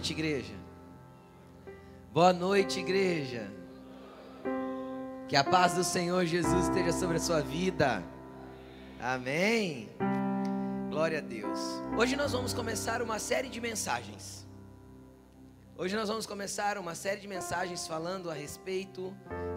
[0.00, 0.54] noite, igreja.
[2.10, 3.52] Boa noite, igreja.
[5.28, 8.02] Que a paz do Senhor Jesus esteja sobre a sua vida.
[8.98, 9.90] Amém.
[10.88, 11.60] Glória a Deus.
[11.98, 14.46] Hoje nós vamos começar uma série de mensagens.
[15.76, 19.14] Hoje nós vamos começar uma série de mensagens falando a respeito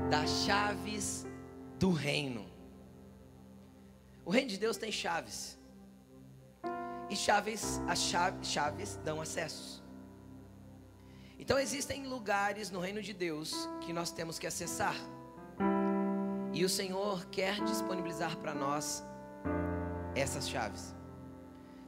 [0.10, 1.26] das chaves
[1.80, 2.46] do reino.
[4.26, 5.58] O reino de Deus tem chaves.
[7.10, 9.83] E chaves, as chaves, chaves dão acessos.
[11.38, 14.96] Então existem lugares no reino de Deus que nós temos que acessar.
[16.54, 19.04] E o Senhor quer disponibilizar para nós
[20.16, 20.96] essas chaves.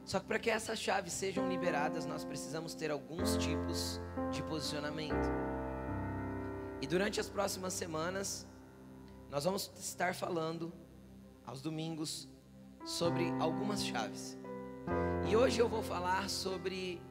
[0.04, 4.00] Só que para que essas chaves sejam liberadas, nós precisamos ter alguns tipos
[4.30, 5.28] de posicionamento.
[6.80, 8.46] E durante as próximas semanas,
[9.30, 10.72] nós vamos estar falando
[11.44, 12.28] aos domingos
[12.84, 14.38] sobre algumas chaves.
[15.28, 17.02] E hoje eu vou falar sobre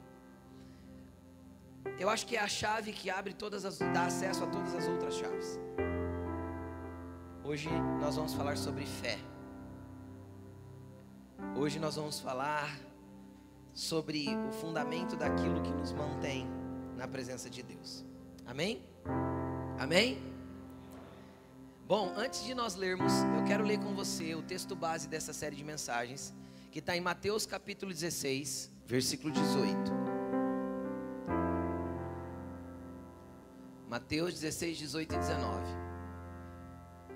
[2.00, 4.88] eu acho que é a chave que abre todas as dá acesso a todas as
[4.88, 5.60] outras chaves.
[7.44, 7.70] Hoje
[8.02, 9.18] nós vamos falar sobre fé.
[11.56, 12.78] Hoje nós vamos falar
[13.74, 16.48] sobre o fundamento daquilo que nos mantém
[16.98, 18.04] na presença de Deus.
[18.46, 18.82] Amém?
[19.78, 20.22] Amém?
[21.88, 25.56] Bom, antes de nós lermos, eu quero ler com você o texto base dessa série
[25.56, 26.34] de mensagens,
[26.72, 30.05] que está em Mateus capítulo 16, versículo 18.
[33.90, 35.64] Mateus 16, 18 e 19.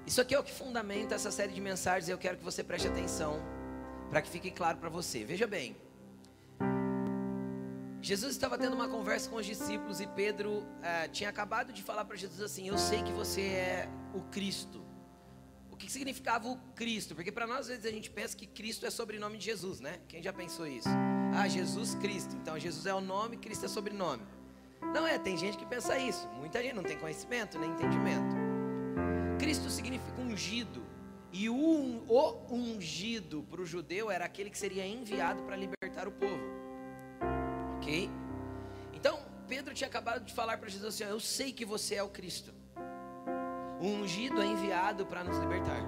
[0.06, 2.64] Isso aqui é o que fundamenta essa série de mensagens e eu quero que você
[2.64, 3.40] preste atenção
[4.10, 5.24] para que fique claro para você.
[5.24, 5.76] Veja bem,
[8.02, 12.06] Jesus estava tendo uma conversa com os discípulos e Pedro eh, tinha acabado de falar
[12.06, 14.84] para Jesus assim: Eu sei que você é o Cristo.
[15.70, 17.14] O que significava o Cristo?
[17.14, 20.00] Porque para nós às vezes a gente pensa que Cristo é sobrenome de Jesus, né?
[20.08, 20.90] Quem já pensou isso?
[21.36, 22.36] Ah, Jesus Cristo.
[22.36, 24.24] Então Jesus é o nome, Cristo é sobrenome.
[24.94, 26.28] Não é, tem gente que pensa isso.
[26.30, 28.36] Muita gente não tem conhecimento nem entendimento.
[29.38, 30.84] Cristo significa ungido.
[31.32, 36.12] E o, o ungido para o judeu era aquele que seria enviado para libertar o
[36.12, 36.42] povo.
[37.78, 38.10] Ok?
[38.94, 42.10] Então, Pedro tinha acabado de falar para Jesus assim: Eu sei que você é o
[42.10, 42.54] Cristo.
[43.80, 45.82] O ungido é enviado para nos libertar.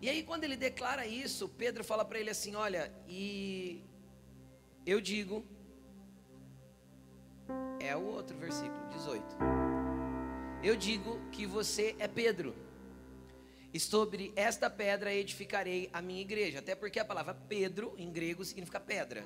[0.00, 3.82] E aí, quando ele declara isso, Pedro fala para ele assim: Olha, e
[4.86, 5.44] eu digo
[7.88, 9.24] é o outro versículo, 18.
[10.62, 12.54] Eu digo que você é Pedro.
[13.72, 16.58] E sobre esta pedra edificarei a minha igreja.
[16.58, 19.24] Até porque a palavra Pedro em grego significa pedra.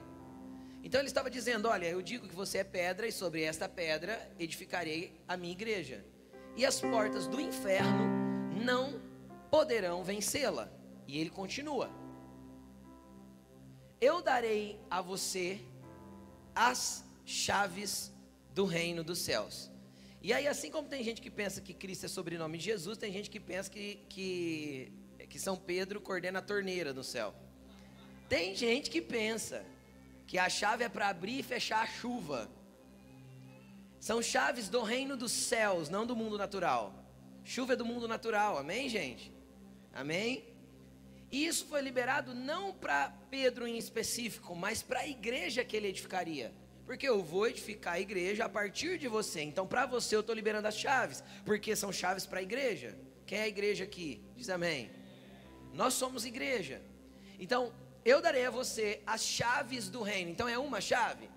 [0.82, 4.30] Então ele estava dizendo: Olha, eu digo que você é pedra, e sobre esta pedra
[4.38, 6.04] edificarei a minha igreja.
[6.56, 8.04] E as portas do inferno
[8.64, 9.00] não
[9.50, 10.68] poderão vencê-la.
[11.06, 11.88] E ele continua:
[14.00, 15.60] Eu darei a você
[16.54, 18.11] as chaves
[18.54, 19.70] do reino dos céus.
[20.20, 23.12] E aí, assim como tem gente que pensa que Cristo é sobrenome de Jesus, tem
[23.12, 24.92] gente que pensa que, que,
[25.28, 27.34] que São Pedro coordena a torneira no céu.
[28.28, 29.64] Tem gente que pensa
[30.26, 32.48] que a chave é para abrir e fechar a chuva.
[33.98, 36.94] São chaves do reino dos céus, não do mundo natural.
[37.44, 39.32] Chuva é do mundo natural, amém, gente?
[39.92, 40.44] Amém?
[41.30, 45.88] E isso foi liberado não para Pedro em específico, mas para a igreja que ele
[45.88, 46.52] edificaria.
[46.92, 49.40] Porque eu vou edificar a igreja a partir de você.
[49.40, 51.24] Então, para você, eu estou liberando as chaves.
[51.42, 52.94] Porque são chaves para a igreja.
[53.24, 54.22] Quem é a igreja aqui?
[54.36, 54.90] Diz amém.
[55.72, 56.82] Nós somos igreja.
[57.38, 57.72] Então,
[58.04, 60.30] eu darei a você as chaves do reino.
[60.30, 61.30] Então, é uma chave?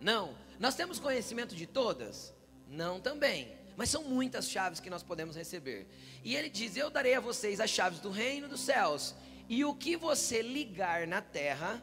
[0.00, 0.38] Não.
[0.60, 2.32] Nós temos conhecimento de todas?
[2.68, 3.58] Não também.
[3.76, 5.88] Mas são muitas chaves que nós podemos receber.
[6.22, 9.16] E ele diz: Eu darei a vocês as chaves do reino dos céus.
[9.48, 11.82] E o que você ligar na terra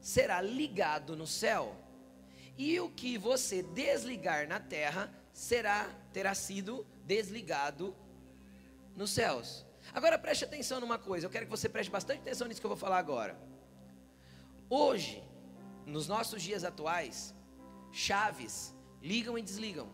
[0.00, 1.80] será ligado no céu
[2.56, 7.94] e o que você desligar na terra será terá sido desligado
[8.96, 9.66] nos céus.
[9.92, 12.70] Agora preste atenção numa coisa, eu quero que você preste bastante atenção nisso que eu
[12.70, 13.38] vou falar agora.
[14.70, 15.22] Hoje,
[15.84, 17.34] nos nossos dias atuais,
[17.92, 19.88] chaves ligam e desligam.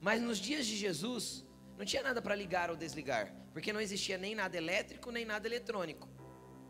[0.00, 1.44] Mas nos dias de Jesus,
[1.76, 5.46] não tinha nada para ligar ou desligar, porque não existia nem nada elétrico nem nada
[5.46, 6.08] eletrônico.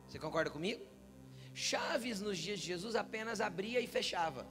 [0.07, 0.85] Você concorda comigo?
[1.53, 4.47] Chaves nos dias de Jesus apenas abria e fechava.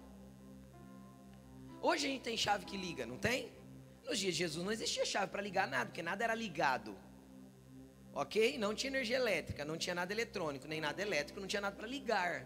[1.81, 3.51] Hoje a gente tem chave que liga, não tem?
[4.03, 6.97] Nos dias de Jesus não existia chave para ligar nada, porque nada era ligado.
[8.13, 8.57] Ok?
[8.57, 11.88] Não tinha energia elétrica, não tinha nada eletrônico, nem nada elétrico, não tinha nada para
[11.88, 12.45] ligar.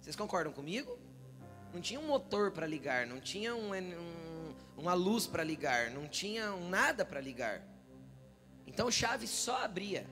[0.00, 0.98] Vocês concordam comigo?
[1.74, 6.08] Não tinha um motor para ligar, não tinha um, um, uma luz para ligar, não
[6.08, 7.62] tinha nada para ligar.
[8.66, 10.06] Então chave só abria.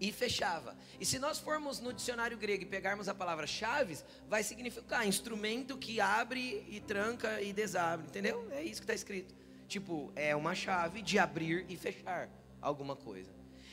[0.00, 0.76] E fechava.
[1.00, 5.76] E se nós formos no dicionário grego e pegarmos a palavra chaves, vai significar instrumento
[5.76, 8.46] que abre e tranca e desabre, entendeu?
[8.52, 9.34] É isso que está escrito.
[9.66, 12.28] Tipo, é uma chave de abrir e fechar
[12.60, 13.30] alguma coisa.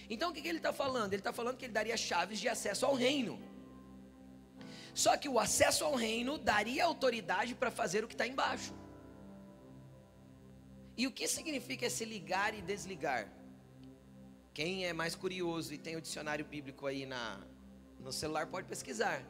[0.10, 1.14] Então o que, que ele está falando?
[1.14, 3.40] Ele está falando que ele daria chaves de acesso ao reino.
[4.94, 8.74] Só que o acesso ao reino daria autoridade para fazer o que está embaixo.
[10.98, 13.28] E o que significa esse ligar e desligar?
[14.56, 17.42] Quem é mais curioso e tem o dicionário bíblico aí na,
[18.00, 19.22] no celular pode pesquisar.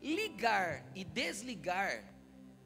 [0.00, 2.04] Ligar e desligar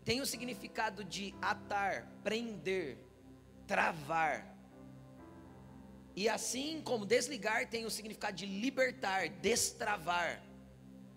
[0.04, 2.98] tem o significado de atar, prender,
[3.66, 4.54] travar.
[6.14, 10.42] E assim como desligar tem o significado de libertar, destravar,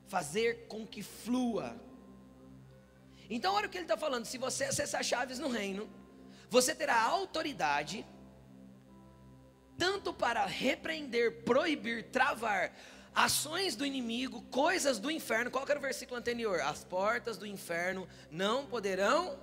[0.08, 1.78] fazer com que flua.
[3.30, 5.90] Então, olha o que ele está falando: se você acessar chaves no reino,
[6.50, 8.06] você terá autoridade
[9.78, 12.74] tanto para repreender, proibir, travar
[13.14, 15.50] ações do inimigo, coisas do inferno.
[15.50, 16.62] Qual era o versículo anterior?
[16.62, 19.40] As portas do inferno não poderão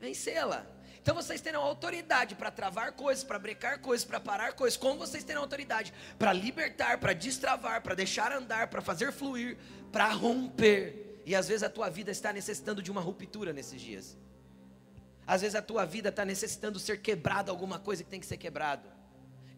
[0.00, 0.66] vencê-la.
[1.00, 5.24] Então vocês terão autoridade para travar coisas, para brecar coisas, para parar coisas, como vocês
[5.24, 9.58] terão autoridade para libertar, para destravar, para deixar andar, para fazer fluir,
[9.90, 11.20] para romper.
[11.26, 14.16] E às vezes a tua vida está necessitando de uma ruptura nesses dias.
[15.26, 18.36] Às vezes a tua vida está necessitando ser quebrado alguma coisa que tem que ser
[18.36, 19.01] quebrado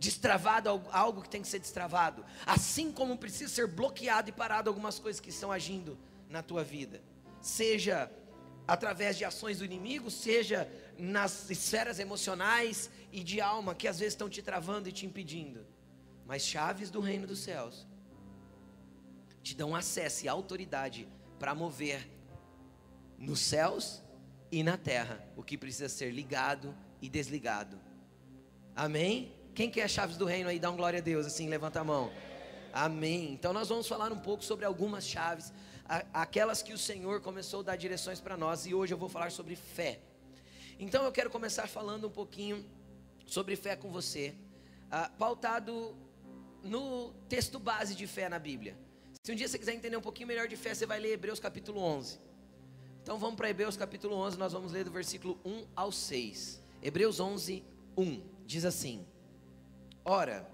[0.05, 4.99] destravado algo que tem que ser destravado, assim como precisa ser bloqueado e parado algumas
[4.99, 5.99] coisas que estão agindo
[6.29, 7.03] na tua vida,
[7.41, 8.11] seja
[8.67, 14.15] através de ações do inimigo, seja nas esferas emocionais e de alma que às vezes
[14.15, 15.67] estão te travando e te impedindo,
[16.27, 17.87] mas chaves do reino dos céus
[19.43, 21.07] te dão acesso e autoridade
[21.39, 22.09] para mover
[23.19, 24.03] nos céus
[24.51, 27.79] e na terra o que precisa ser ligado e desligado.
[28.75, 29.44] Amém?
[29.55, 30.59] Quem quer as chaves do reino aí?
[30.59, 32.11] Dá um glória a Deus, assim, levanta a mão.
[32.73, 33.33] Amém.
[33.33, 35.53] Então nós vamos falar um pouco sobre algumas chaves,
[36.13, 39.31] aquelas que o Senhor começou a dar direções para nós, e hoje eu vou falar
[39.31, 40.01] sobre fé.
[40.77, 42.65] Então eu quero começar falando um pouquinho
[43.27, 44.35] sobre fé com você,
[44.87, 45.97] uh, pautado
[46.65, 48.77] no texto base de fé na Bíblia.
[49.23, 51.39] Se um dia você quiser entender um pouquinho melhor de fé, você vai ler Hebreus
[51.39, 52.19] capítulo 11.
[53.05, 56.61] Então vamos para Hebreus capítulo 11, nós vamos ler do versículo 1 ao 6.
[56.83, 57.63] Hebreus 11,
[57.97, 59.07] 1 diz assim:
[60.05, 60.47] Ora,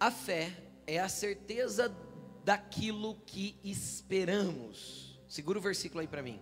[0.00, 0.56] a fé
[0.86, 1.94] é a certeza
[2.42, 5.20] daquilo que esperamos.
[5.28, 6.40] Segura o versículo aí para mim.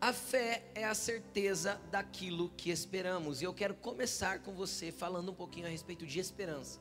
[0.00, 3.42] A fé é a certeza daquilo que esperamos.
[3.42, 6.80] E eu quero começar com você falando um pouquinho a respeito de esperança.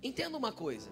[0.00, 0.90] Entenda uma coisa: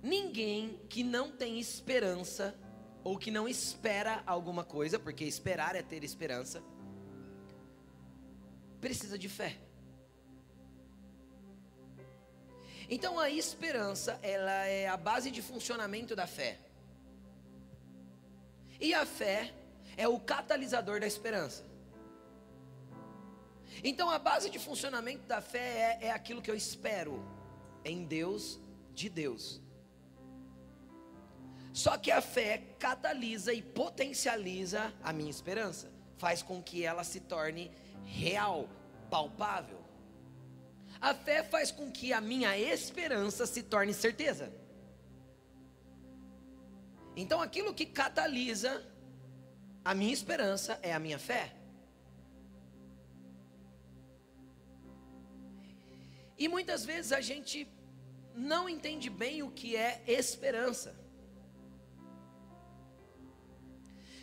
[0.00, 2.56] ninguém que não tem esperança,
[3.02, 6.62] ou que não espera alguma coisa, porque esperar é ter esperança,
[8.80, 9.56] precisa de fé.
[12.88, 16.58] Então a esperança, ela é a base de funcionamento da fé.
[18.80, 19.54] E a fé
[19.96, 21.64] é o catalisador da esperança.
[23.84, 27.22] Então a base de funcionamento da fé é, é aquilo que eu espero
[27.84, 28.58] em Deus,
[28.92, 29.60] de Deus.
[31.72, 37.20] Só que a fé catalisa e potencializa a minha esperança, faz com que ela se
[37.20, 37.70] torne
[38.04, 38.68] real,
[39.14, 39.80] palpável.
[41.00, 44.52] A fé faz com que a minha esperança se torne certeza.
[47.16, 48.72] Então, aquilo que catalisa
[49.84, 51.54] a minha esperança é a minha fé.
[56.38, 57.68] E muitas vezes a gente
[58.34, 60.94] não entende bem o que é esperança.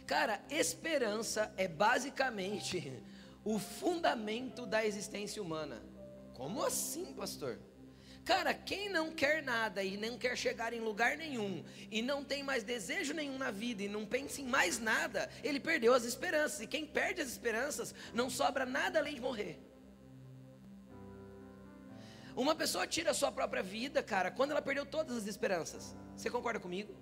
[0.06, 3.04] Cara, esperança é basicamente
[3.48, 5.82] o fundamento da existência humana.
[6.34, 7.58] Como assim, pastor?
[8.26, 12.44] Cara, quem não quer nada e não quer chegar em lugar nenhum, e não tem
[12.44, 16.60] mais desejo nenhum na vida, e não pensa em mais nada, ele perdeu as esperanças.
[16.60, 19.58] E quem perde as esperanças, não sobra nada além de morrer.
[22.36, 25.96] Uma pessoa tira a sua própria vida, cara, quando ela perdeu todas as esperanças.
[26.18, 26.94] Você concorda comigo?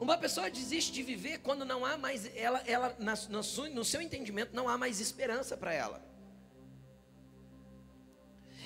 [0.00, 4.56] Uma pessoa desiste de viver quando não há mais, ela, ela na, no, seu entendimento,
[4.56, 6.02] não há mais esperança para ela.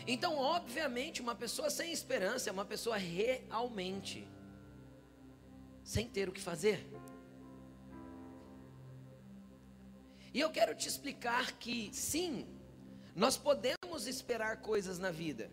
[0.06, 4.28] Então, obviamente, uma pessoa sem esperança é uma pessoa realmente
[5.82, 6.86] sem ter o que fazer.
[10.32, 12.46] E eu quero te explicar que sim,
[13.14, 15.50] nós podemos esperar coisas na vida.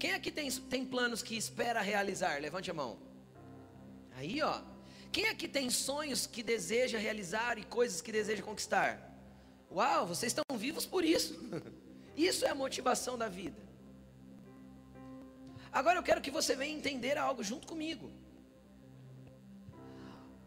[0.00, 2.40] Quem aqui tem, tem planos que espera realizar?
[2.40, 2.98] Levante a mão.
[4.16, 4.75] Aí, ó.
[5.16, 8.90] Quem aqui tem sonhos que deseja realizar e coisas que deseja conquistar?
[9.72, 11.32] Uau, vocês estão vivos por isso.
[12.14, 13.58] Isso é a motivação da vida.
[15.72, 18.12] Agora eu quero que você venha entender algo junto comigo.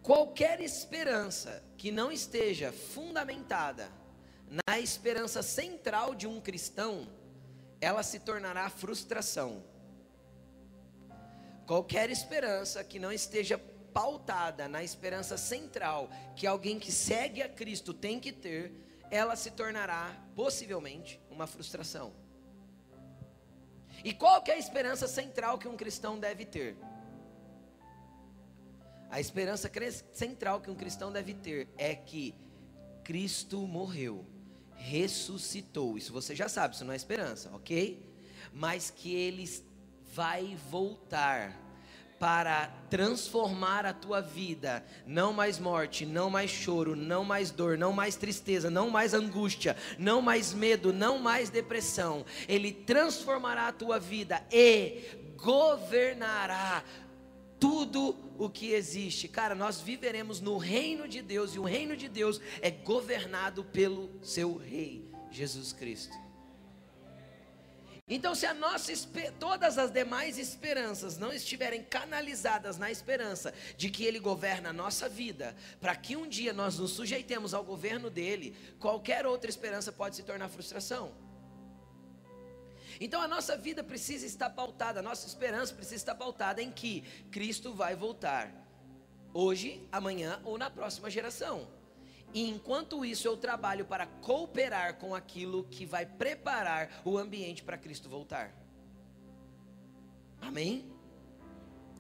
[0.03, 3.91] Qualquer esperança que não esteja fundamentada
[4.67, 7.07] na esperança central de um cristão,
[7.81, 9.63] ela se tornará frustração.
[11.65, 13.57] Qualquer esperança que não esteja
[13.93, 18.73] pautada na esperança central que alguém que segue a Cristo tem que ter,
[19.11, 22.13] ela se tornará possivelmente uma frustração.
[24.03, 26.77] E qual que é a esperança central que um cristão deve ter?
[29.09, 29.69] A esperança
[30.13, 32.35] central que um cristão deve ter é que
[33.03, 34.25] Cristo morreu,
[34.75, 35.97] ressuscitou.
[35.97, 38.05] Isso você já sabe, isso não é esperança, ok?
[38.53, 39.49] Mas que Ele
[40.13, 41.68] vai voltar
[42.19, 44.83] para transformar a tua vida.
[45.07, 49.77] Não mais morte, não mais choro, não mais dor, não mais tristeza, não mais angústia,
[49.97, 52.25] não mais medo, não mais depressão.
[52.47, 55.01] Ele transformará a tua vida e
[55.37, 56.83] governará
[57.59, 59.27] tudo o que existe.
[59.27, 64.09] Cara, nós viveremos no reino de Deus e o reino de Deus é governado pelo
[64.21, 66.28] seu rei, Jesus Cristo.
[68.09, 68.91] Então, se a nossa
[69.39, 75.07] todas as demais esperanças não estiverem canalizadas na esperança de que Ele governa a nossa
[75.07, 80.15] vida, para que um dia nós nos sujeitemos ao governo dele, qualquer outra esperança pode
[80.15, 81.13] se tornar frustração.
[82.99, 87.01] Então a nossa vida precisa estar pautada, a nossa esperança precisa estar pautada em que
[87.29, 88.51] Cristo vai voltar,
[89.33, 91.78] hoje, amanhã ou na próxima geração.
[92.33, 97.77] E enquanto isso eu trabalho para cooperar com aquilo que vai preparar o ambiente para
[97.77, 98.53] Cristo voltar.
[100.41, 100.91] Amém?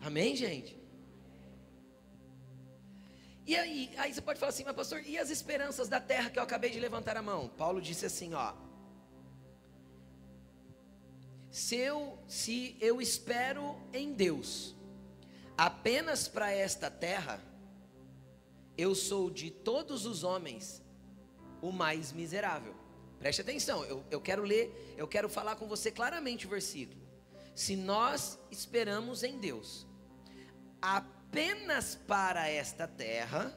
[0.01, 0.79] Amém, gente?
[3.45, 6.37] E aí, aí você pode falar assim, mas pastor, e as esperanças da terra que
[6.37, 7.49] eu acabei de levantar a mão?
[7.49, 8.53] Paulo disse assim, ó.
[11.49, 14.75] Se eu, se eu espero em Deus
[15.57, 17.41] apenas para esta terra,
[18.79, 20.81] eu sou de todos os homens
[21.61, 22.73] o mais miserável.
[23.19, 27.01] Preste atenção, eu, eu quero ler, eu quero falar com você claramente o versículo.
[27.53, 29.85] Se nós esperamos em Deus
[30.81, 33.53] apenas para esta terra,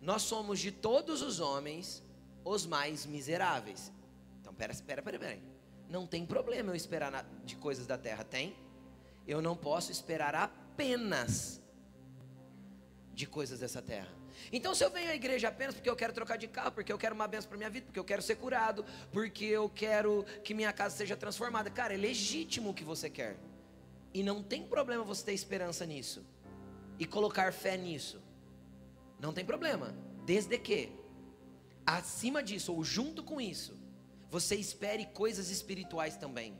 [0.00, 2.02] nós somos de todos os homens
[2.44, 3.92] os mais miseráveis.
[4.40, 5.38] Então, pera, pera, pera, pera.
[5.88, 8.56] Não tem problema eu esperar na, de coisas da terra, tem?
[9.24, 11.62] Eu não posso esperar apenas
[13.14, 14.21] de coisas dessa terra.
[14.52, 16.98] Então, se eu venho à igreja apenas porque eu quero trocar de carro, porque eu
[16.98, 20.54] quero uma benção para minha vida, porque eu quero ser curado, porque eu quero que
[20.54, 23.36] minha casa seja transformada, cara, é legítimo o que você quer.
[24.14, 26.24] E não tem problema você ter esperança nisso
[26.98, 28.22] e colocar fé nisso.
[29.18, 30.92] Não tem problema, desde que
[31.86, 33.76] acima disso ou junto com isso,
[34.30, 36.56] você espere coisas espirituais também.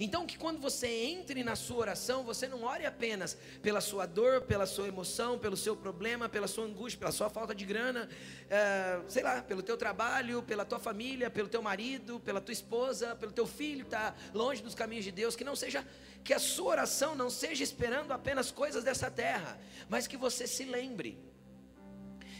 [0.00, 4.42] Então, que quando você entre na sua oração, você não ore apenas pela sua dor,
[4.42, 8.08] pela sua emoção, pelo seu problema, pela sua angústia, pela sua falta de grana,
[8.50, 13.14] é, sei lá, pelo teu trabalho, pela tua família, pelo teu marido, pela tua esposa,
[13.16, 15.36] pelo teu filho que está longe dos caminhos de Deus.
[15.36, 15.86] Que não seja,
[16.24, 20.64] que a sua oração não seja esperando apenas coisas dessa terra, mas que você se
[20.64, 21.18] lembre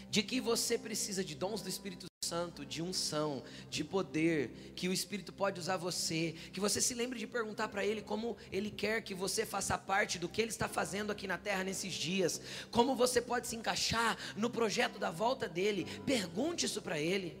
[0.09, 4.93] de que você precisa de dons do Espírito Santo, de unção, de poder, que o
[4.93, 9.01] Espírito pode usar você, que você se lembre de perguntar para Ele como Ele quer
[9.01, 12.95] que você faça parte do que Ele está fazendo aqui na terra nesses dias, como
[12.95, 17.37] você pode se encaixar no projeto da volta dEle, pergunte isso para Ele.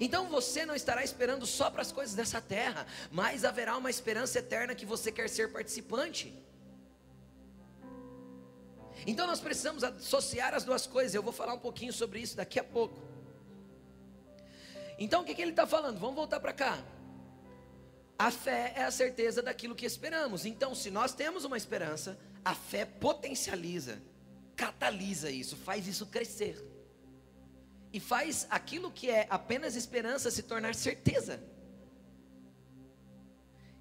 [0.00, 4.38] Então você não estará esperando só para as coisas dessa terra, mas haverá uma esperança
[4.38, 6.34] eterna que você quer ser participante.
[9.06, 11.14] Então nós precisamos associar as duas coisas.
[11.14, 12.98] Eu vou falar um pouquinho sobre isso daqui a pouco.
[14.98, 15.98] Então o que, que ele está falando?
[15.98, 16.78] Vamos voltar para cá.
[18.18, 20.44] A fé é a certeza daquilo que esperamos.
[20.44, 23.98] Então, se nós temos uma esperança, a fé potencializa,
[24.54, 26.62] catalisa isso, faz isso crescer.
[27.90, 31.42] E faz aquilo que é apenas esperança se tornar certeza.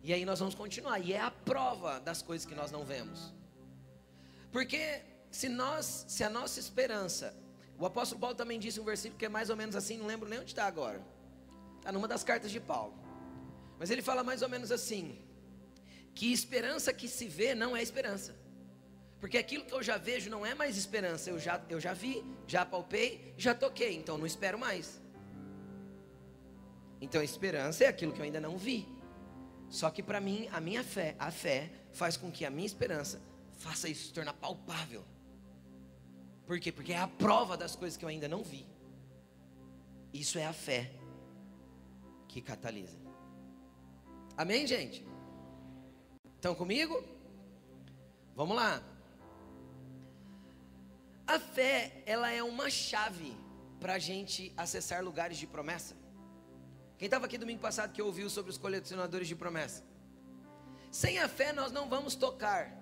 [0.02, 1.00] E aí nós vamos continuar.
[1.00, 3.34] E é a prova das coisas que nós não vemos.
[4.54, 7.36] Porque se nós, se a nossa esperança
[7.80, 10.28] o apóstolo Paulo também disse um versículo que é mais ou menos assim, não lembro
[10.28, 11.02] nem onde está agora.
[11.78, 12.94] Está numa das cartas de Paulo.
[13.80, 15.18] Mas ele fala mais ou menos assim:
[16.14, 18.36] que esperança que se vê não é esperança.
[19.18, 21.30] Porque aquilo que eu já vejo não é mais esperança.
[21.30, 25.02] Eu já, eu já vi, já palpei, já toquei, então não espero mais.
[27.00, 28.90] Então a esperança é aquilo que eu ainda não vi.
[29.70, 33.22] Só que para mim, a minha fé, a fé, faz com que a minha esperança
[33.58, 35.06] faça isso se tornar palpável.
[36.50, 36.72] Por quê?
[36.72, 38.66] Porque é a prova das coisas que eu ainda não vi.
[40.12, 40.92] Isso é a fé.
[42.28, 42.98] que catalisa.
[44.36, 45.06] Amém, gente?
[46.38, 47.04] Estão comigo?
[48.36, 48.82] Vamos lá.
[51.28, 53.38] A fé, ela é uma chave
[53.80, 55.96] para a gente acessar lugares de promessa.
[56.98, 59.84] Quem estava aqui domingo passado que ouviu sobre os colecionadores de promessa?
[60.92, 62.76] Sem a fé, nós não vamos tocar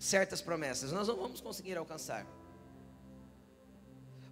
[0.00, 2.26] certas promessas, nós não vamos conseguir alcançar.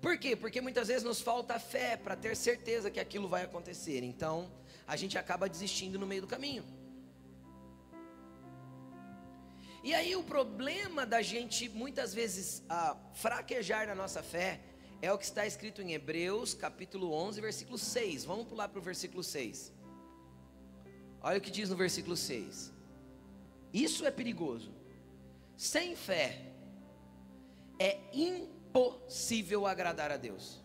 [0.02, 0.34] Por quê?
[0.34, 4.02] Porque muitas vezes nos falta fé para ter certeza que aquilo vai acontecer.
[4.02, 4.52] Então,
[4.84, 6.64] a gente acaba desistindo no meio do caminho.
[9.84, 12.64] E aí o problema da gente muitas vezes
[13.14, 14.60] fraquejar na nossa fé
[15.00, 18.24] é o que está escrito em Hebreus, capítulo 11, versículo 6.
[18.24, 19.72] Vamos pular para o versículo 6.
[21.20, 22.72] Olha o que diz no versículo 6.
[23.72, 24.74] Isso é perigoso.
[25.56, 26.40] Sem fé
[27.78, 30.62] é impossível impossível agradar a Deus.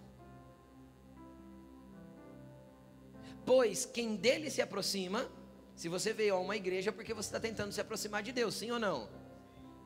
[3.45, 5.29] Pois quem dele se aproxima,
[5.75, 8.71] se você veio a uma igreja, porque você está tentando se aproximar de Deus, sim
[8.71, 9.09] ou não?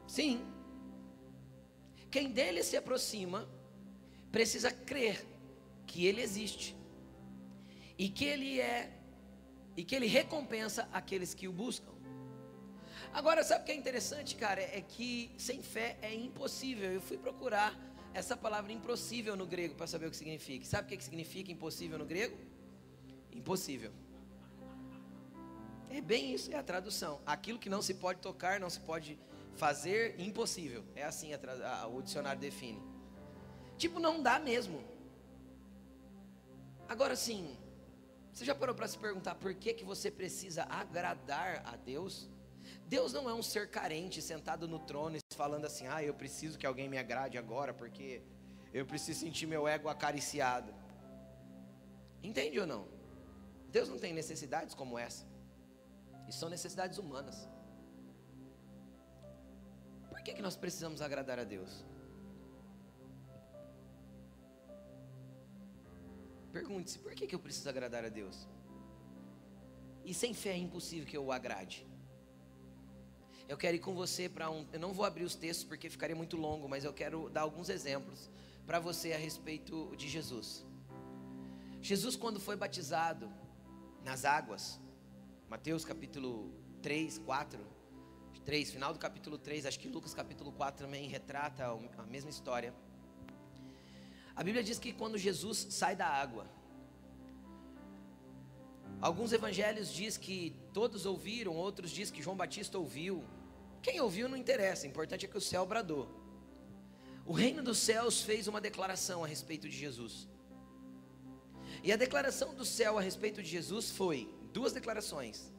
[0.08, 0.46] Sim.
[2.10, 3.48] Quem dele se aproxima,
[4.32, 5.26] precisa crer
[5.86, 6.76] que ele existe
[7.98, 8.98] e que ele é
[9.76, 11.92] e que ele recompensa aqueles que o buscam.
[13.14, 14.62] Agora, sabe o que é interessante, cara?
[14.62, 16.92] É que sem fé é impossível.
[16.92, 17.74] Eu fui procurar
[18.14, 20.66] essa palavra impossível no grego para saber o que significa.
[20.66, 22.38] Sabe o que significa impossível no grego?
[23.32, 23.92] Impossível.
[25.90, 27.22] É bem isso, é a tradução.
[27.26, 29.20] Aquilo que não se pode tocar, não se pode
[29.56, 30.84] fazer, impossível.
[30.96, 31.40] É assim a,
[31.82, 32.82] a, o dicionário define.
[33.78, 34.84] Tipo, não dá mesmo.
[36.88, 37.58] Agora sim,
[38.34, 42.30] você já parou para se perguntar por que, que você precisa agradar a Deus?
[42.94, 46.68] Deus não é um ser carente sentado no trono falando assim: "Ah, eu preciso que
[46.70, 48.22] alguém me agrade agora porque
[48.80, 50.72] eu preciso sentir meu ego acariciado".
[52.30, 52.84] Entende ou não?
[53.76, 55.24] Deus não tem necessidades como essa.
[56.28, 57.38] E são necessidades humanas.
[60.10, 61.72] Por que, que nós precisamos agradar a Deus?
[66.58, 68.50] Pergunte-se: por que, que eu preciso agradar a Deus?
[70.04, 71.80] E sem fé é impossível que eu o agrade.
[73.52, 74.66] Eu quero ir com você para um.
[74.72, 77.68] Eu não vou abrir os textos porque ficaria muito longo, mas eu quero dar alguns
[77.68, 78.30] exemplos
[78.66, 80.66] para você a respeito de Jesus.
[81.82, 83.30] Jesus, quando foi batizado
[84.06, 84.80] nas águas,
[85.50, 86.50] Mateus capítulo
[86.82, 87.60] 3, 4,
[88.46, 91.66] 3, final do capítulo 3, acho que Lucas capítulo 4 também retrata
[91.98, 92.74] a mesma história.
[94.34, 96.48] A Bíblia diz que quando Jesus sai da água,
[99.02, 103.22] alguns evangelhos diz que todos ouviram, outros diz que João Batista ouviu,
[103.82, 106.10] quem ouviu não interessa, o importante é que o céu bradou.
[107.26, 110.28] O reino dos céus fez uma declaração a respeito de Jesus.
[111.84, 115.52] E a declaração do céu a respeito de Jesus foi duas declarações.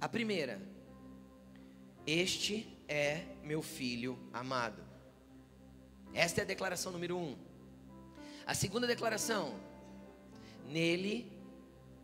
[0.00, 0.60] A primeira,
[2.06, 4.82] este é meu filho amado.
[6.12, 7.36] Esta é a declaração número um.
[8.46, 9.58] A segunda declaração,
[10.68, 11.30] nele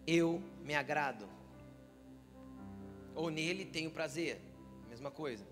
[0.07, 1.28] eu me agrado
[3.19, 4.41] ou nele tenho prazer,
[4.89, 5.45] mesma coisa.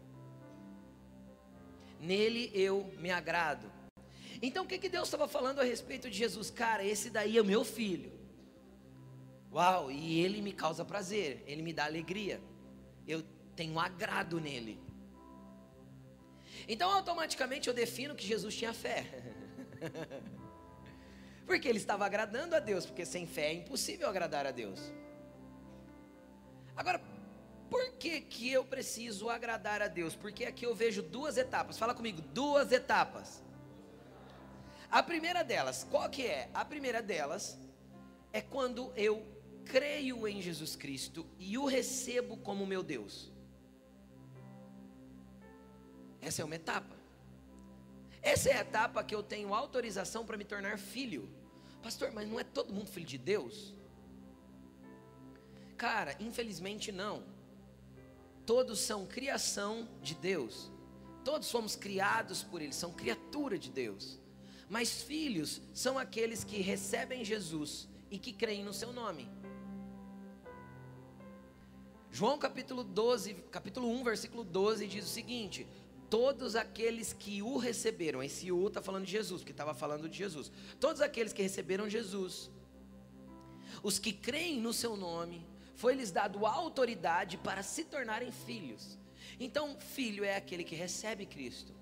[2.00, 3.68] Nele eu me agrado.
[4.40, 6.48] Então o que, que Deus estava falando a respeito de Jesus?
[6.48, 8.12] Cara, esse daí é meu filho.
[9.52, 12.40] Uau, e ele me causa prazer, ele me dá alegria.
[13.04, 13.24] Eu
[13.56, 14.78] tenho agrado nele.
[16.68, 19.04] Então automaticamente eu defino que Jesus tinha fé.
[21.44, 24.80] porque ele estava agradando a Deus, porque sem fé é impossível agradar a Deus.
[26.76, 27.15] Agora,
[27.70, 30.14] por que, que eu preciso agradar a Deus?
[30.14, 31.78] Porque aqui eu vejo duas etapas.
[31.78, 33.42] Fala comigo, duas etapas.
[34.90, 36.48] A primeira delas, qual que é?
[36.54, 37.58] A primeira delas
[38.32, 39.26] é quando eu
[39.64, 43.32] creio em Jesus Cristo e o recebo como meu Deus.
[46.20, 46.94] Essa é uma etapa.
[48.22, 51.28] Essa é a etapa que eu tenho autorização para me tornar filho.
[51.82, 53.74] Pastor, mas não é todo mundo filho de Deus?
[55.76, 57.35] Cara, infelizmente não.
[58.46, 60.70] Todos são criação de Deus.
[61.24, 64.20] Todos fomos criados por Ele, são criatura de Deus.
[64.70, 69.28] Mas filhos são aqueles que recebem Jesus e que creem no seu nome.
[72.12, 75.66] João capítulo 12, capítulo 1, versículo 12 diz o seguinte:
[76.08, 80.16] Todos aqueles que o receberam, esse U está falando de Jesus, porque estava falando de
[80.16, 80.50] Jesus.
[80.78, 82.50] Todos aqueles que receberam Jesus,
[83.82, 85.44] os que creem no seu nome,
[85.76, 88.98] foi-lhes dado autoridade para se tornarem filhos.
[89.38, 91.74] Então, filho é aquele que recebe Cristo.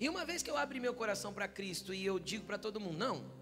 [0.00, 2.80] E uma vez que eu abri meu coração para Cristo e eu digo para todo
[2.80, 3.40] mundo, não,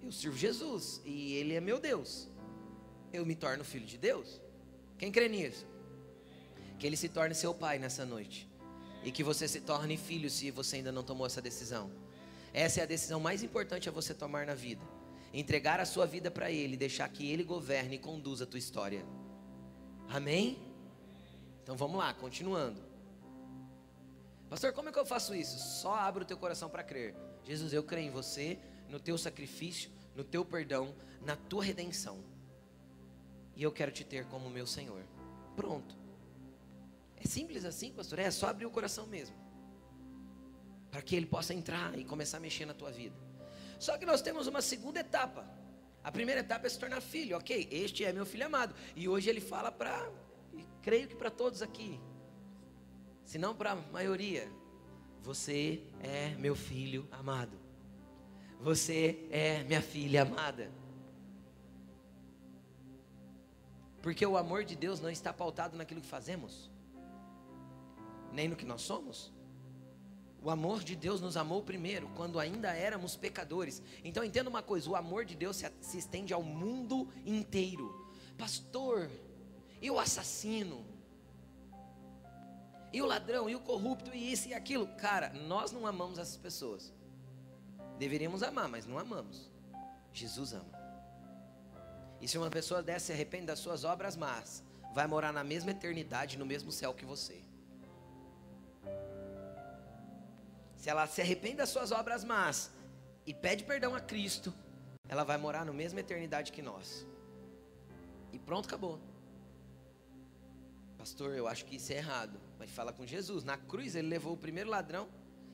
[0.00, 2.28] Eu sirvo Jesus e Ele é meu Deus.
[3.12, 4.40] Eu me torno filho de Deus.
[4.96, 5.66] Quem crê nisso?
[6.78, 8.48] Que Ele se torne seu pai nessa noite.
[9.02, 11.90] E que você se torne filho se você ainda não tomou essa decisão.
[12.52, 14.97] Essa é a decisão mais importante a você tomar na vida.
[15.32, 19.04] Entregar a sua vida para Ele, deixar que Ele governe e conduza a tua história.
[20.08, 20.58] Amém?
[21.62, 22.80] Então vamos lá, continuando.
[24.48, 25.58] Pastor, como é que eu faço isso?
[25.58, 27.14] Só abra o teu coração para crer.
[27.44, 32.18] Jesus, eu creio em você, no teu sacrifício, no teu perdão, na tua redenção.
[33.54, 35.02] E eu quero te ter como meu Senhor.
[35.54, 35.94] Pronto.
[37.16, 38.18] É simples assim, pastor?
[38.18, 39.36] É só abrir o coração mesmo.
[40.90, 43.27] Para que ele possa entrar e começar a mexer na tua vida.
[43.78, 45.48] Só que nós temos uma segunda etapa.
[46.02, 47.68] A primeira etapa é se tornar filho, ok?
[47.70, 48.74] Este é meu filho amado.
[48.96, 50.10] E hoje ele fala para,
[50.82, 52.00] creio que para todos aqui,
[53.24, 54.50] se não para a maioria,
[55.22, 57.58] você é meu filho amado.
[58.60, 60.72] Você é minha filha amada.
[64.02, 66.70] Porque o amor de Deus não está pautado naquilo que fazemos,
[68.32, 69.32] nem no que nós somos.
[70.42, 73.82] O amor de Deus nos amou primeiro, quando ainda éramos pecadores.
[74.04, 78.06] Então entenda uma coisa: o amor de Deus se, estende ao mundo inteiro.
[78.36, 79.10] Pastor,
[79.82, 80.86] e o assassino?
[82.92, 84.86] E o ladrão, e o corrupto, e isso e aquilo.
[84.96, 86.92] Cara, nós não amamos essas pessoas.
[87.98, 89.50] Deveríamos amar, mas não amamos.
[90.12, 90.78] Jesus ama.
[92.20, 94.62] E se uma pessoa dessa se arrepende das suas obras más,
[94.94, 97.42] vai morar na mesma eternidade, no mesmo céu que você.
[100.88, 102.70] Se ela se arrepende das suas obras más
[103.26, 104.54] e pede perdão a Cristo,
[105.06, 107.06] ela vai morar na mesma eternidade que nós.
[108.32, 108.98] E pronto, acabou.
[110.96, 112.40] Pastor, eu acho que isso é errado.
[112.58, 113.44] Mas fala com Jesus.
[113.44, 115.10] Na cruz ele levou o primeiro ladrão.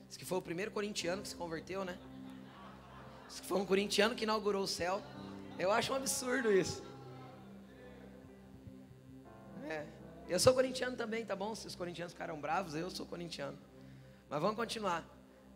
[0.07, 1.99] Diz que foi o primeiro corintiano que se converteu, né?
[3.27, 5.03] Diz que foi um corintiano que inaugurou o céu.
[5.59, 6.81] Eu acho um absurdo isso.
[9.67, 9.85] É.
[10.29, 11.53] Eu sou corintiano também, tá bom?
[11.53, 13.57] Se os corintianos ficaram bravos, eu sou corintiano.
[14.29, 15.14] Mas vamos continuar.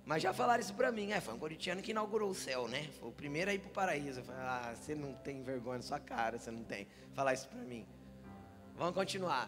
[0.09, 1.11] Mas já falaram isso para mim.
[1.11, 2.89] É, foi um corintiano que inaugurou o céu, né?
[2.99, 4.21] Foi o primeiro a ir pro paraíso.
[4.21, 6.87] Eu falei, ah, você não tem vergonha na sua cara, você não tem.
[7.13, 7.85] Falar isso para mim.
[8.75, 9.47] Vamos continuar.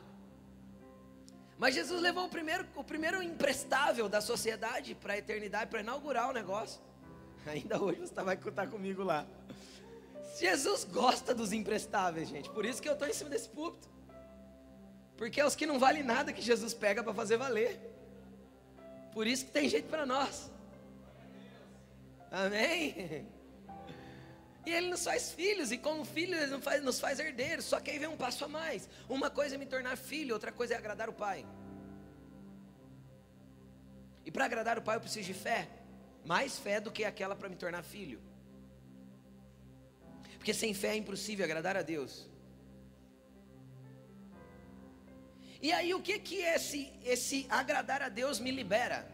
[1.58, 6.30] Mas Jesus levou o primeiro, o primeiro imprestável da sociedade para a eternidade, para inaugurar
[6.30, 6.80] o negócio.
[7.48, 9.26] Ainda hoje você vai estar comigo lá.
[10.38, 12.52] Jesus gosta dos imprestáveis, gente.
[12.52, 13.90] Por isso que eu estou em cima desse púlpito.
[15.18, 17.80] Porque é os que não valem nada que Jesus pega para fazer valer.
[19.14, 20.50] Por isso que tem jeito para nós.
[22.32, 23.28] Amém?
[24.66, 27.66] E ele nos faz filhos, e como filho, ele nos faz herdeiros.
[27.66, 28.88] Só que aí vem um passo a mais.
[29.10, 31.46] Uma coisa é me tornar filho, outra coisa é agradar o Pai.
[34.26, 35.68] E para agradar o Pai eu preciso de fé.
[36.24, 38.22] Mais fé do que aquela para me tornar filho.
[40.38, 42.31] Porque sem fé é impossível agradar a Deus.
[45.62, 49.08] E aí o que que esse, esse agradar a Deus me libera?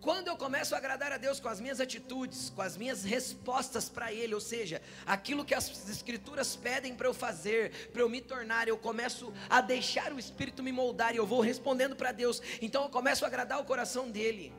[0.00, 3.88] Quando eu começo a agradar a Deus com as minhas atitudes, com as minhas respostas
[3.88, 8.20] para Ele, ou seja, aquilo que as Escrituras pedem para eu fazer, para eu me
[8.20, 12.42] tornar, eu começo a deixar o Espírito me moldar e eu vou respondendo para Deus,
[12.60, 14.52] então eu começo a agradar o coração dEle.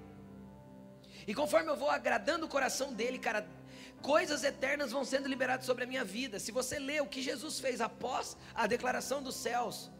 [1.28, 3.48] E conforme eu vou agradando o coração dEle, cara,
[4.02, 6.40] coisas eternas vão sendo liberadas sobre a minha vida.
[6.40, 9.92] Se você lê o que Jesus fez após a declaração dos céus,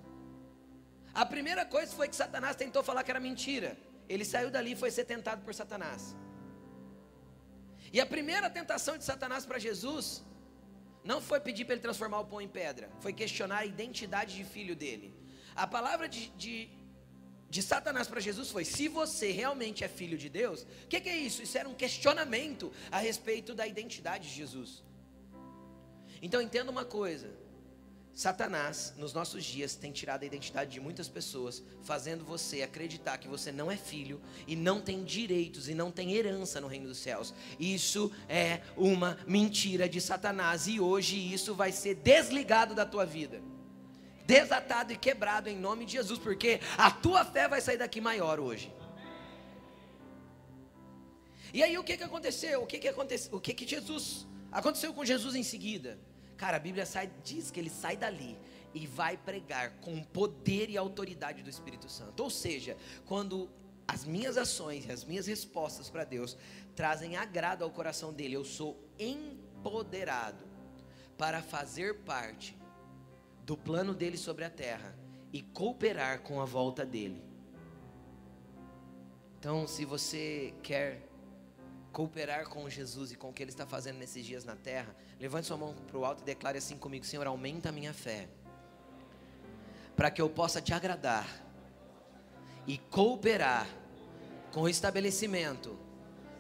[1.16, 3.78] a primeira coisa foi que Satanás tentou falar que era mentira.
[4.10, 6.14] Ele saiu dali e foi ser tentado por Satanás.
[7.94, 10.24] E a primeira tentação de Satanás para Jesus
[11.06, 14.44] não foi pedir para ele transformar o pão em pedra, foi questionar a identidade de
[14.44, 15.14] filho dele.
[15.56, 16.70] A palavra de, de,
[17.50, 21.08] de Satanás para Jesus foi: se você realmente é filho de Deus, o que, que
[21.08, 21.42] é isso?
[21.42, 24.84] Isso era um questionamento a respeito da identidade de Jesus.
[26.22, 27.30] Então entenda uma coisa:
[28.16, 33.28] Satanás, nos nossos dias, tem tirado a identidade de muitas pessoas, fazendo você acreditar que
[33.28, 36.98] você não é filho e não tem direitos e não tem herança no reino dos
[36.98, 37.34] céus.
[37.60, 43.44] Isso é uma mentira de Satanás e hoje isso vai ser desligado da tua vida.
[44.26, 48.40] Desatado e quebrado em nome de Jesus, porque a tua fé vai sair daqui maior
[48.40, 48.74] hoje.
[51.54, 52.64] E aí o que que aconteceu?
[52.64, 53.38] O que que aconteceu?
[53.38, 56.00] O que que Jesus aconteceu com Jesus em seguida?
[56.38, 58.38] Cara, a Bíblia sai, diz que ele sai dali
[58.74, 62.22] e vai pregar com poder e autoridade do Espírito Santo.
[62.22, 63.50] Ou seja, quando
[63.88, 66.38] as minhas ações e as minhas respostas para Deus
[66.76, 70.46] trazem agrado ao coração dele, eu sou empoderado
[71.18, 72.58] para fazer parte
[73.46, 74.98] do plano dele sobre a terra
[75.32, 77.24] e cooperar com a volta dele.
[79.40, 81.08] Então, se você quer
[81.92, 85.48] cooperar com Jesus e com o que Ele está fazendo nesses dias na terra, levante
[85.48, 88.28] sua mão para o alto e declare assim comigo: Senhor, aumenta a minha fé,
[89.96, 91.28] para que eu possa te agradar
[92.68, 93.68] e cooperar
[94.52, 95.78] com o estabelecimento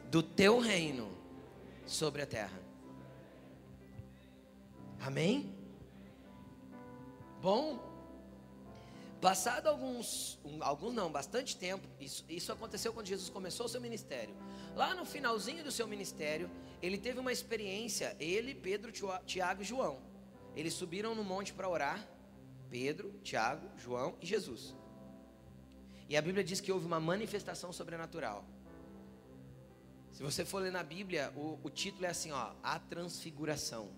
[0.09, 1.11] do teu reino
[1.85, 2.59] sobre a terra.
[4.99, 5.53] Amém?
[7.41, 7.79] Bom,
[9.25, 13.81] passado alguns, um, alguns não, bastante tempo, isso, isso aconteceu quando Jesus começou o seu
[13.81, 14.35] ministério.
[14.75, 16.47] Lá no finalzinho do seu ministério,
[16.79, 18.91] ele teve uma experiência, ele, Pedro,
[19.25, 19.99] Tiago e João.
[20.55, 22.07] Eles subiram no monte para orar,
[22.69, 24.75] Pedro, Tiago, João e Jesus.
[26.07, 28.45] E a Bíblia diz que houve uma manifestação sobrenatural.
[30.11, 33.89] Se você for ler na Bíblia, o, o título é assim, ó, a transfiguração.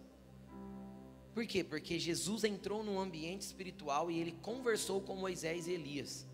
[1.38, 1.64] Por quê?
[1.64, 6.26] Porque Jesus entrou num ambiente espiritual e ele conversou com Moisés e Elias,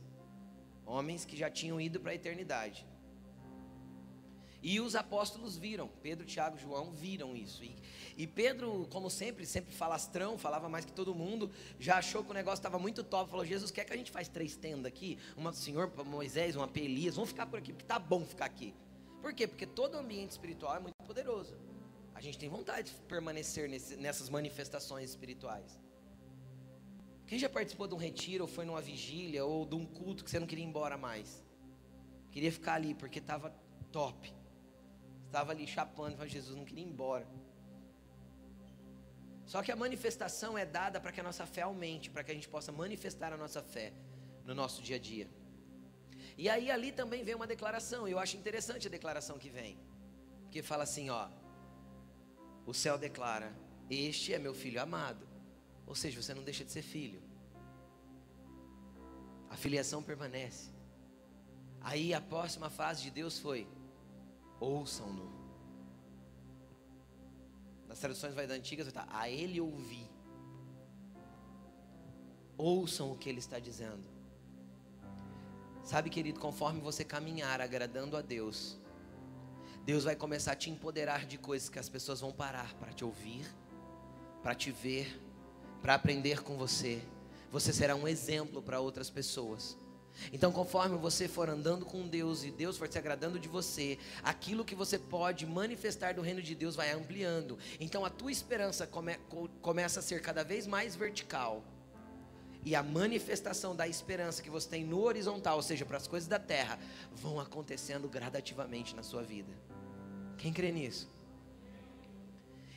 [0.85, 2.87] homens que já tinham ido para a eternidade.
[4.61, 7.65] E os apóstolos viram, Pedro, Tiago, João viram isso.
[7.65, 7.75] E,
[8.15, 12.33] e, Pedro, como sempre, sempre falastrão, falava mais que todo mundo, já achou que o
[12.33, 13.29] negócio estava muito top.
[13.29, 15.19] Falou: Jesus, quer que a gente faz três tendas aqui?
[15.35, 17.15] Uma do Senhor para Moisés, uma para Elias.
[17.15, 18.73] Vamos ficar por aqui, porque tá bom ficar aqui.
[19.21, 19.49] Por quê?
[19.49, 21.72] Porque todo ambiente espiritual é muito poderoso
[22.25, 25.79] gente tem vontade de permanecer nesse, nessas manifestações espirituais.
[27.27, 30.29] Quem já participou de um retiro, ou foi numa vigília, ou de um culto que
[30.31, 31.43] você não queria ir embora mais?
[32.31, 33.49] Queria ficar ali porque estava
[33.91, 34.33] top.
[35.25, 37.27] Estava ali chapando, falando, Jesus, não queria ir embora.
[39.45, 42.33] Só que a manifestação é dada para que a nossa fé aumente, para que a
[42.33, 43.93] gente possa manifestar a nossa fé
[44.45, 45.29] no nosso dia a dia.
[46.37, 49.77] E aí ali também vem uma declaração, eu acho interessante a declaração que vem.
[50.51, 51.29] Que fala assim, ó,
[52.65, 53.53] o céu declara:
[53.89, 55.27] Este é meu filho amado.
[55.85, 57.21] Ou seja, você não deixa de ser filho.
[59.49, 60.71] A filiação permanece.
[61.81, 63.67] Aí a próxima fase de Deus foi:
[64.59, 65.31] ouçam-no.
[67.87, 70.09] Nas traduções vai da antiga, vai estar, a ele ouvir.
[72.57, 74.03] Ouçam o que ele está dizendo.
[75.83, 78.79] Sabe, querido, conforme você caminhar agradando a Deus,
[79.85, 83.03] Deus vai começar a te empoderar de coisas que as pessoas vão parar para te
[83.03, 83.45] ouvir,
[84.41, 85.21] para te ver,
[85.81, 87.01] para aprender com você.
[87.51, 89.77] Você será um exemplo para outras pessoas.
[90.31, 94.63] Então, conforme você for andando com Deus e Deus for se agradando de você, aquilo
[94.63, 97.57] que você pode manifestar do reino de Deus vai ampliando.
[97.79, 99.17] Então, a tua esperança come,
[99.61, 101.63] começa a ser cada vez mais vertical.
[102.65, 106.27] E a manifestação da esperança que você tem no horizontal, ou seja, para as coisas
[106.27, 106.79] da terra,
[107.11, 109.51] vão acontecendo gradativamente na sua vida.
[110.37, 111.09] Quem crê nisso?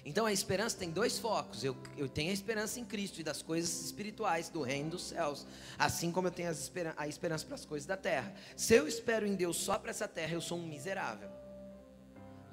[0.05, 1.65] Então a esperança tem dois focos.
[1.65, 5.45] Eu, eu tenho a esperança em Cristo e das coisas espirituais do reino dos céus,
[5.77, 6.49] assim como eu tenho
[6.97, 8.33] a esperança para as coisas da terra.
[8.57, 11.29] Se eu espero em Deus só para essa terra, eu sou um miserável.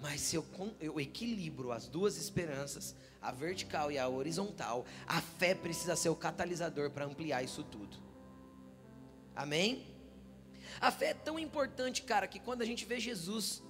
[0.03, 0.45] Mas se eu,
[0.81, 6.15] eu equilibro as duas esperanças, a vertical e a horizontal, a fé precisa ser o
[6.15, 7.95] catalisador para ampliar isso tudo.
[9.33, 9.87] Amém?
[10.81, 13.63] A fé é tão importante, cara, que quando a gente vê Jesus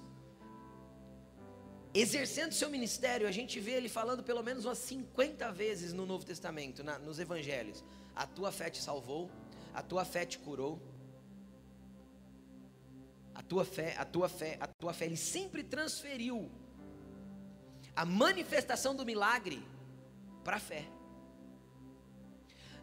[1.94, 6.26] exercendo seu ministério, a gente vê ele falando pelo menos umas 50 vezes no Novo
[6.26, 7.84] Testamento, na, nos Evangelhos:
[8.16, 9.30] A tua fé te salvou,
[9.72, 10.82] a tua fé te curou.
[13.34, 16.50] A tua fé, a tua fé, a tua fé, ele sempre transferiu
[17.96, 19.62] a manifestação do milagre
[20.42, 20.84] para a fé.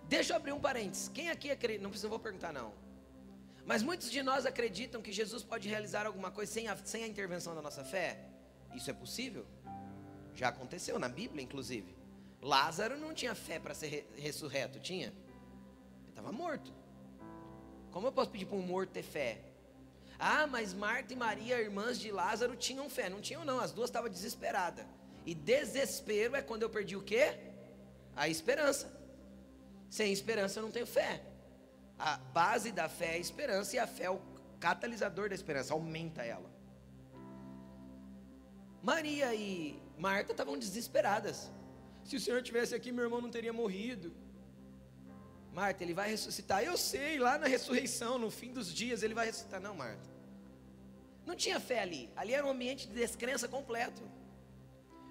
[0.08, 1.10] Deixa eu abrir um parênteses.
[1.10, 1.84] Quem aqui acredita?
[1.84, 2.74] Não precisa, vou perguntar não.
[3.66, 7.08] Mas muitos de nós acreditam que Jesus pode realizar alguma coisa sem a, sem a
[7.08, 8.20] intervenção da nossa fé?
[8.76, 9.46] Isso é possível?
[10.34, 11.96] Já aconteceu na Bíblia, inclusive.
[12.42, 15.08] Lázaro não tinha fé para ser ressurreto, tinha?
[15.08, 16.74] Ele estava morto.
[17.92, 19.42] Como eu posso pedir para um morto ter fé?
[20.24, 23.10] Ah, mas Marta e Maria, irmãs de Lázaro, tinham fé.
[23.10, 23.60] Não tinham, não.
[23.60, 24.86] As duas estavam desesperadas.
[25.26, 27.40] E desespero é quando eu perdi o quê?
[28.16, 28.86] A esperança.
[29.90, 31.24] Sem esperança eu não tenho fé.
[31.98, 34.22] A base da fé é a esperança e a fé é o
[34.60, 36.50] catalisador da esperança, aumenta ela.
[38.84, 41.52] Maria e Marta estavam desesperadas.
[42.04, 44.14] Se o Senhor tivesse aqui, meu irmão não teria morrido.
[45.54, 46.64] Marta, ele vai ressuscitar.
[46.64, 49.60] Eu sei, lá na ressurreição, no fim dos dias, ele vai ressuscitar.
[49.62, 50.10] Não, Marta.
[51.26, 52.10] Não tinha fé ali.
[52.16, 54.02] Ali era um ambiente de descrença completo.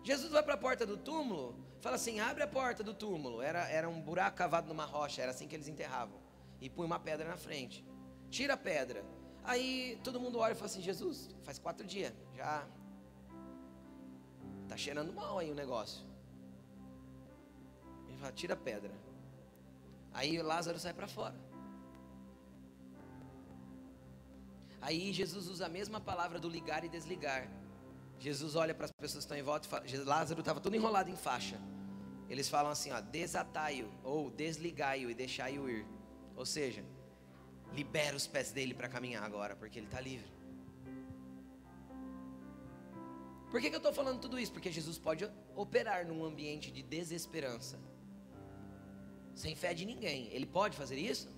[0.03, 3.43] Jesus vai para a porta do túmulo, fala assim: abre a porta do túmulo.
[3.43, 6.19] Era, era um buraco cavado numa rocha, era assim que eles enterravam.
[6.61, 7.85] E põe uma pedra na frente.
[8.31, 9.05] Tira a pedra.
[9.45, 12.67] Aí todo mundo olha e fala assim: Jesus, faz quatro dias, já
[14.71, 16.07] Está cheirando mal aí o negócio.
[18.09, 18.93] Ele fala, tira a pedra.
[20.13, 21.35] Aí Lázaro sai para fora.
[24.81, 27.49] Aí Jesus usa a mesma palavra do ligar e desligar.
[28.19, 31.11] Jesus olha para as pessoas que estão em volta e fala, Lázaro estava todo enrolado
[31.11, 31.59] em faixa.
[32.29, 35.87] Eles falam assim, ó, desatai-o ou desligai-o e deixai-o ir.
[36.37, 36.85] Ou seja,
[37.73, 40.31] libera os pés dele para caminhar agora, porque ele está livre.
[43.51, 44.53] Por que, que eu estou falando tudo isso?
[44.53, 47.81] Porque Jesus pode operar num ambiente de desesperança,
[49.41, 50.29] sem fé de ninguém.
[50.33, 51.29] Ele pode fazer isso?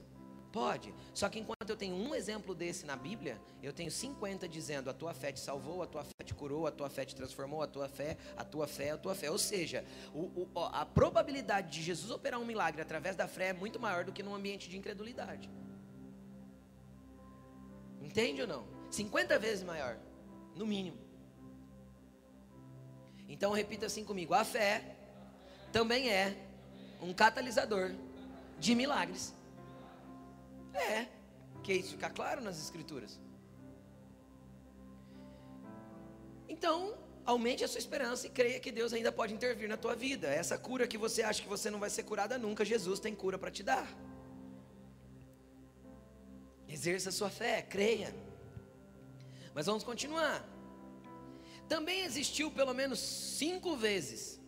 [0.52, 0.92] Pode.
[1.14, 4.92] Só que enquanto eu tenho um exemplo desse na Bíblia, eu tenho 50 dizendo: a
[4.92, 7.66] tua fé te salvou, a tua fé te curou, a tua fé te transformou, a
[7.66, 9.30] tua fé, a tua fé, a tua fé.
[9.30, 13.52] Ou seja, o, o, a probabilidade de Jesus operar um milagre através da fé é
[13.54, 15.48] muito maior do que num ambiente de incredulidade.
[18.02, 18.66] Entende ou não?
[18.90, 19.96] 50 vezes maior,
[20.54, 20.98] no mínimo.
[23.26, 24.96] Então repita assim comigo: a fé
[25.72, 26.51] também é
[27.02, 27.92] um catalisador
[28.58, 29.34] de milagres.
[30.74, 31.06] É,
[31.62, 33.20] que isso fica claro nas escrituras.
[36.48, 40.28] Então, aumente a sua esperança e creia que Deus ainda pode intervir na tua vida.
[40.28, 43.38] Essa cura que você acha que você não vai ser curada nunca, Jesus tem cura
[43.38, 43.88] para te dar.
[46.68, 48.14] Exerça a sua fé, creia.
[49.54, 50.46] Mas vamos continuar.
[51.68, 54.41] Também existiu pelo menos cinco vezes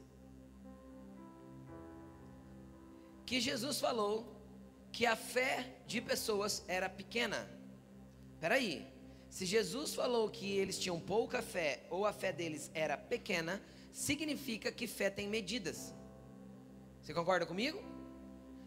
[3.26, 4.34] que Jesus falou
[4.92, 7.48] que a fé de pessoas era pequena.
[8.34, 8.86] Espera aí,
[9.28, 13.60] se Jesus falou que eles tinham pouca fé ou a fé deles era pequena,
[13.92, 15.92] significa que fé tem medidas.
[17.02, 17.82] Você concorda comigo?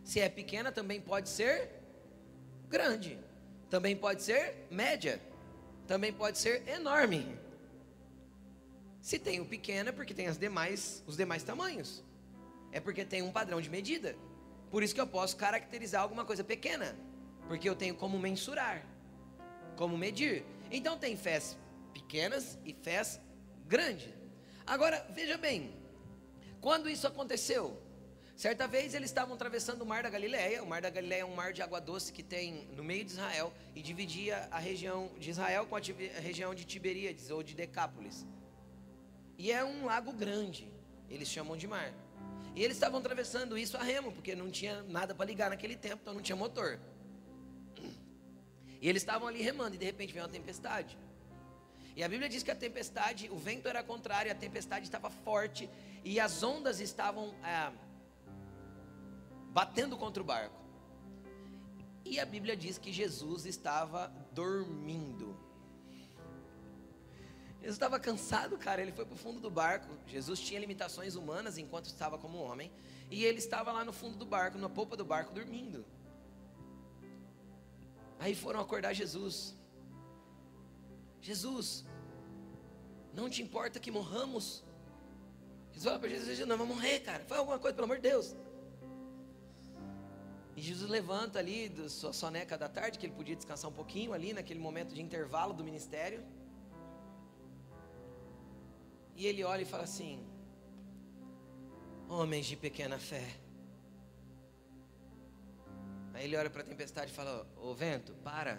[0.03, 1.71] Se é pequena, também pode ser
[2.67, 3.17] grande,
[3.69, 5.21] também pode ser média,
[5.87, 7.37] também pode ser enorme.
[9.01, 12.03] Se tem o pequeno, é porque tem as demais, os demais tamanhos.
[12.71, 14.17] É porque tem um padrão de medida.
[14.69, 16.95] Por isso que eu posso caracterizar alguma coisa pequena,
[17.47, 18.85] porque eu tenho como mensurar,
[19.75, 20.45] como medir.
[20.69, 21.57] Então tem fés
[21.93, 23.19] pequenas e fés
[23.65, 24.13] grandes.
[24.65, 25.73] Agora, veja bem,
[26.59, 27.81] quando isso aconteceu?
[28.35, 30.61] Certa vez eles estavam atravessando o mar da Galileia.
[30.61, 33.11] O mar da Galileia é um mar de água doce que tem no meio de
[33.11, 37.55] Israel e dividia a região de Israel com a, a região de Tiberíades ou de
[37.55, 38.27] Decápolis.
[39.39, 40.71] E é um lago grande,
[41.09, 41.91] eles chamam de mar.
[42.57, 45.99] E eles estavam atravessando isso a remo, porque não tinha nada para ligar naquele tempo,
[46.01, 46.79] então não tinha motor.
[48.81, 50.97] E eles estavam ali remando, e de repente veio uma tempestade.
[51.95, 55.69] E a Bíblia diz que a tempestade, o vento era contrário, a tempestade estava forte,
[56.03, 57.71] e as ondas estavam é,
[59.51, 60.59] batendo contra o barco.
[62.03, 65.36] E a Bíblia diz que Jesus estava dormindo.
[67.59, 68.81] Jesus estava cansado, cara.
[68.81, 69.87] Ele foi para o fundo do barco.
[70.07, 72.71] Jesus tinha limitações humanas enquanto estava como homem.
[73.09, 75.85] E ele estava lá no fundo do barco, na polpa do barco, dormindo.
[78.19, 79.55] Aí foram acordar Jesus.
[81.21, 81.85] Jesus,
[83.13, 84.63] não te importa que morramos?
[85.71, 87.23] Jesus fala para Jesus: Não, vamos morrer, cara.
[87.25, 88.35] Faz alguma coisa, pelo amor de Deus.
[90.55, 94.11] E Jesus levanta ali da sua soneca da tarde, que ele podia descansar um pouquinho
[94.11, 96.23] ali naquele momento de intervalo do ministério.
[99.19, 100.23] E ele olha e fala assim:
[102.07, 103.27] Homens de pequena fé.
[106.13, 108.55] Aí ele olha para a tempestade e fala: Ô vento, para.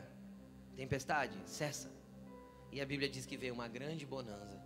[0.74, 1.90] Tempestade, cessa.
[2.72, 4.60] E a Bíblia diz que veio uma grande bonança.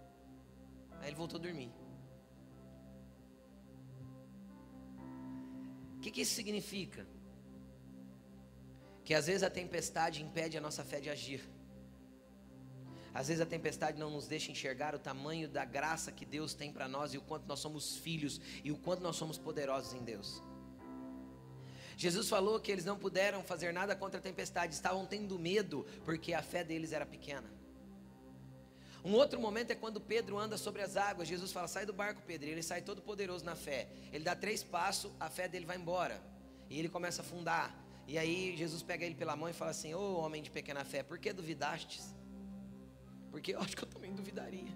[0.98, 1.70] Aí ele voltou a dormir.
[5.96, 7.06] O que, que isso significa?
[9.04, 11.42] Que às vezes a tempestade impede a nossa fé de agir.
[13.14, 16.72] Às vezes a tempestade não nos deixa enxergar o tamanho da graça que Deus tem
[16.72, 20.02] para nós e o quanto nós somos filhos e o quanto nós somos poderosos em
[20.02, 20.42] Deus.
[21.96, 26.32] Jesus falou que eles não puderam fazer nada contra a tempestade, estavam tendo medo porque
[26.32, 27.48] a fé deles era pequena.
[29.04, 31.26] Um outro momento é quando Pedro anda sobre as águas.
[31.26, 32.48] Jesus fala: sai do barco, Pedro.
[32.48, 33.88] E ele sai todo poderoso na fé.
[34.12, 36.22] Ele dá três passos, a fé dele vai embora.
[36.70, 37.76] E ele começa a afundar.
[38.06, 40.84] E aí Jesus pega ele pela mão e fala assim: Ô oh, homem de pequena
[40.84, 42.14] fé, por que duvidastes?
[43.32, 44.70] Porque eu acho que eu também duvidaria.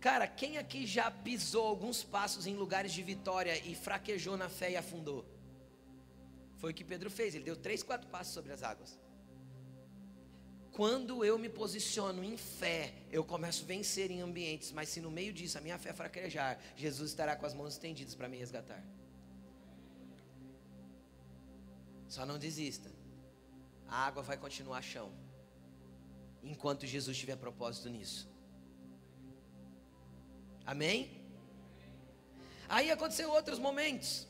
[0.00, 4.72] Cara, quem aqui já pisou alguns passos em lugares de vitória e fraquejou na fé
[4.72, 5.24] e afundou?
[6.56, 8.98] Foi o que Pedro fez, ele deu três, quatro passos sobre as águas.
[10.72, 15.10] Quando eu me posiciono em fé, eu começo a vencer em ambientes, mas se no
[15.10, 18.82] meio disso a minha fé fraquejar, Jesus estará com as mãos estendidas para me resgatar.
[22.08, 22.90] Só não desista,
[23.86, 25.21] a água vai continuar chão
[26.42, 28.28] enquanto Jesus tiver propósito nisso.
[30.64, 31.22] Amém?
[32.68, 34.26] Aí aconteceu outros momentos.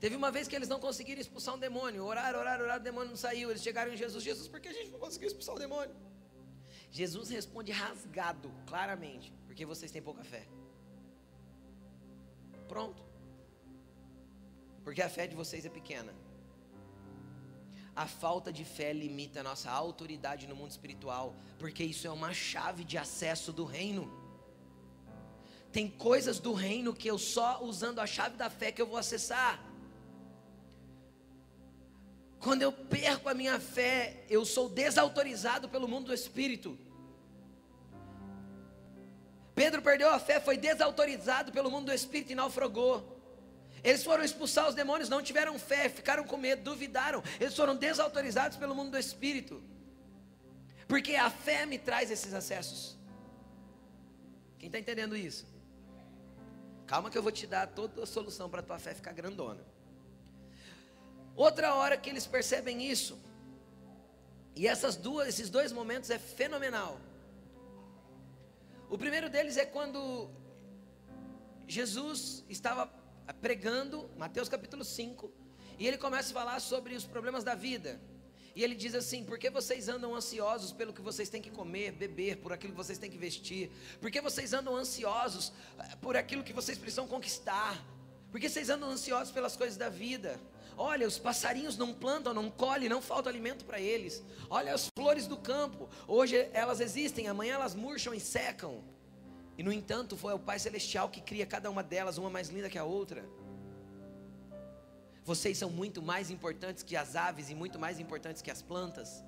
[0.00, 2.04] Teve uma vez que eles não conseguiram expulsar um demônio.
[2.04, 3.50] Oraram, oraram, oraram, o demônio não saiu.
[3.50, 4.24] Eles chegaram em Jesus.
[4.24, 5.94] Jesus, por que a gente não conseguiu expulsar o demônio?
[6.90, 10.46] Jesus responde rasgado, claramente, porque vocês têm pouca fé.
[12.66, 13.02] Pronto.
[14.82, 16.14] Porque a fé de vocês é pequena.
[17.94, 22.32] A falta de fé limita a nossa autoridade no mundo espiritual, porque isso é uma
[22.32, 24.10] chave de acesso do reino.
[25.72, 28.96] Tem coisas do reino que eu só usando a chave da fé que eu vou
[28.96, 29.64] acessar.
[32.40, 36.78] Quando eu perco a minha fé, eu sou desautorizado pelo mundo do espírito.
[39.54, 43.19] Pedro perdeu a fé, foi desautorizado pelo mundo do espírito e naufragou.
[43.82, 47.22] Eles foram expulsar os demônios, não tiveram fé, ficaram com medo, duvidaram.
[47.38, 49.62] Eles foram desautorizados pelo mundo do espírito.
[50.86, 52.98] Porque a fé me traz esses acessos.
[54.58, 55.46] Quem está entendendo isso?
[56.86, 59.64] Calma que eu vou te dar toda a solução para a tua fé ficar grandona.
[61.36, 63.18] Outra hora que eles percebem isso,
[64.54, 67.00] e essas duas, esses dois momentos é fenomenal.
[68.90, 70.28] O primeiro deles é quando
[71.66, 72.99] Jesus estava
[73.32, 75.32] pregando, Mateus capítulo 5,
[75.78, 78.00] e ele começa a falar sobre os problemas da vida.
[78.54, 81.92] E ele diz assim: Por que vocês andam ansiosos pelo que vocês têm que comer,
[81.92, 83.70] beber, por aquilo que vocês têm que vestir?
[84.00, 87.82] Por que vocês andam ansiosos eh, por aquilo que vocês precisam conquistar?
[88.30, 90.38] Por que vocês andam ansiosos pelas coisas da vida?
[90.76, 94.22] Olha, os passarinhos não plantam, não colhem, não falta alimento para eles.
[94.48, 98.82] Olha as flores do campo, hoje elas existem, amanhã elas murcham e secam.
[99.60, 102.70] E no entanto, foi o Pai Celestial que cria cada uma delas, uma mais linda
[102.70, 103.22] que a outra.
[105.22, 109.22] Vocês são muito mais importantes que as aves e muito mais importantes que as plantas.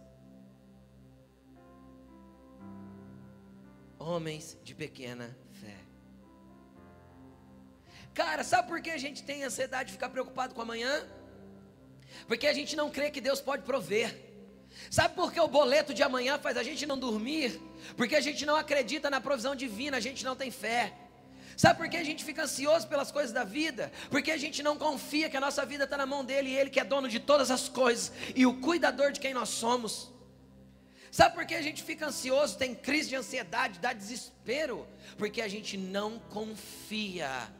[3.98, 5.76] Homens de pequena fé.
[8.14, 11.06] Cara, sabe por que a gente tem ansiedade de ficar preocupado com amanhã?
[12.26, 14.31] Porque a gente não crê que Deus pode prover.
[14.92, 17.58] Sabe por que o boleto de amanhã faz a gente não dormir?
[17.96, 20.92] Porque a gente não acredita na provisão divina, a gente não tem fé.
[21.56, 23.90] Sabe por que a gente fica ansioso pelas coisas da vida?
[24.10, 26.68] Porque a gente não confia que a nossa vida está na mão dele e ele
[26.68, 30.12] que é dono de todas as coisas e o cuidador de quem nós somos.
[31.10, 34.86] Sabe por que a gente fica ansioso, tem crise de ansiedade, dá desespero?
[35.16, 37.50] Porque a gente não confia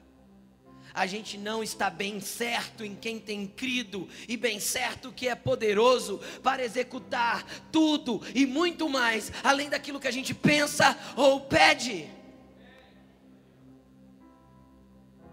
[0.95, 5.34] a gente não está bem certo em quem tem crido e bem certo que é
[5.34, 12.09] poderoso para executar tudo e muito mais, além daquilo que a gente pensa ou pede.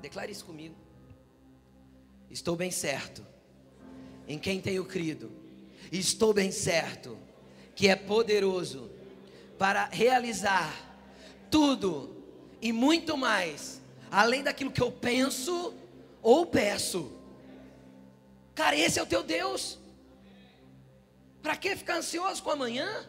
[0.02, 0.76] Declare isso comigo.
[2.30, 3.26] Estou bem certo
[4.28, 5.32] em quem tenho crido.
[5.92, 7.18] Estou bem certo
[7.76, 8.90] que é poderoso
[9.58, 10.74] para realizar
[11.50, 12.16] tudo
[12.62, 13.82] e muito mais
[14.12, 15.74] além daquilo que eu penso
[16.22, 17.12] ou peço.
[18.56, 19.80] Cara, esse é o teu Deus.
[21.42, 23.08] Para que ficar ansioso com amanhã?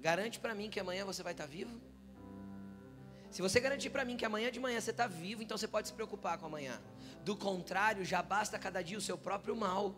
[0.00, 1.78] Garante para mim que amanhã você vai estar tá vivo?
[3.30, 5.88] Se você garantir para mim que amanhã de manhã você está vivo, então você pode
[5.88, 6.80] se preocupar com amanhã.
[7.22, 9.94] Do contrário, já basta cada dia o seu próprio mal.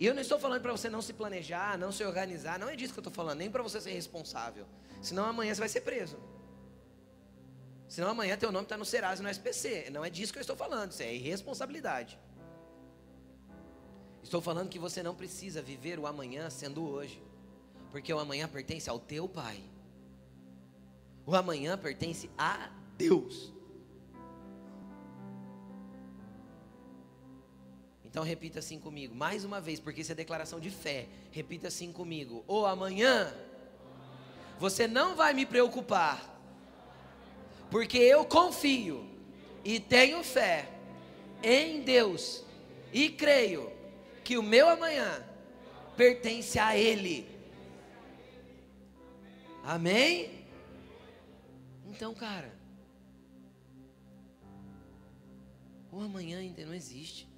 [0.00, 2.74] E eu não estou falando para você não se planejar, não se organizar, não é
[2.74, 4.66] disso que eu estou falando, nem para você ser responsável.
[5.02, 6.18] Senão amanhã você vai ser preso.
[7.86, 9.90] Senão amanhã teu nome está no Serasa e no SPC.
[9.90, 12.18] Não é disso que eu estou falando, isso é irresponsabilidade.
[14.22, 17.22] Estou falando que você não precisa viver o amanhã sendo hoje.
[17.90, 19.62] Porque o amanhã pertence ao teu Pai.
[21.26, 23.52] O amanhã pertence a Deus.
[28.10, 31.06] Então repita assim comigo, mais uma vez, porque isso é declaração de fé.
[31.30, 33.32] Repita assim comigo: ou amanhã
[34.58, 36.28] você não vai me preocupar,
[37.70, 39.08] porque eu confio
[39.64, 40.68] e tenho fé
[41.40, 42.44] em Deus
[42.92, 43.72] e creio
[44.24, 45.24] que o meu amanhã
[45.96, 47.28] pertence a Ele.
[49.62, 50.46] Amém?
[51.86, 52.52] Então, cara,
[55.92, 57.29] o amanhã ainda não existe.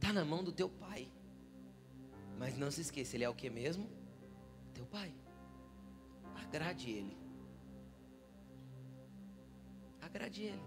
[0.00, 1.12] Está na mão do teu pai.
[2.38, 3.86] Mas não se esqueça, ele é o que mesmo?
[4.72, 5.12] Teu pai.
[6.34, 7.18] Agrade ele.
[10.00, 10.62] Agrade ele.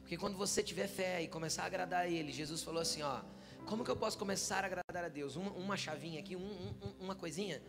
[0.00, 3.20] Porque quando você tiver fé e começar a agradar a ele, Jesus falou assim: ó,
[3.66, 5.36] como que eu posso começar a agradar a Deus?
[5.36, 7.60] Uma, uma chavinha aqui, um, um, uma coisinha.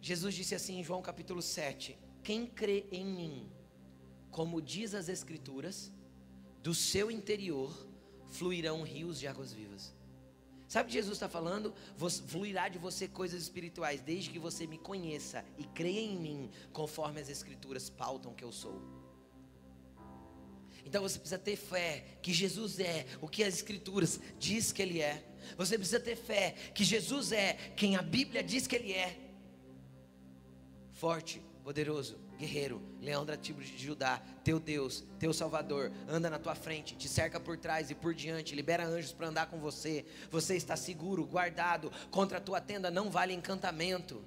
[0.00, 3.52] Jesus disse assim em João capítulo 7: Quem crê em mim,
[4.30, 5.92] como diz as Escrituras,
[6.62, 7.86] do seu interior
[8.28, 9.94] fluirão rios de águas vivas.
[10.68, 11.72] Sabe o que Jesus está falando?
[12.26, 17.20] Fluirá de você coisas espirituais, desde que você me conheça e creia em mim, conforme
[17.20, 18.82] as Escrituras pautam que eu sou.
[20.84, 25.00] Então você precisa ter fé que Jesus é o que as Escrituras diz que Ele
[25.00, 25.24] é.
[25.56, 29.18] Você precisa ter fé que Jesus é quem a Bíblia diz que Ele é.
[30.92, 36.54] Forte, poderoso, guerreiro, leão da tribo de Judá, teu Deus, teu Salvador, anda na tua
[36.54, 40.04] frente, te cerca por trás e por diante, libera anjos para andar com você.
[40.30, 44.22] Você está seguro, guardado, contra a tua tenda não vale encantamento.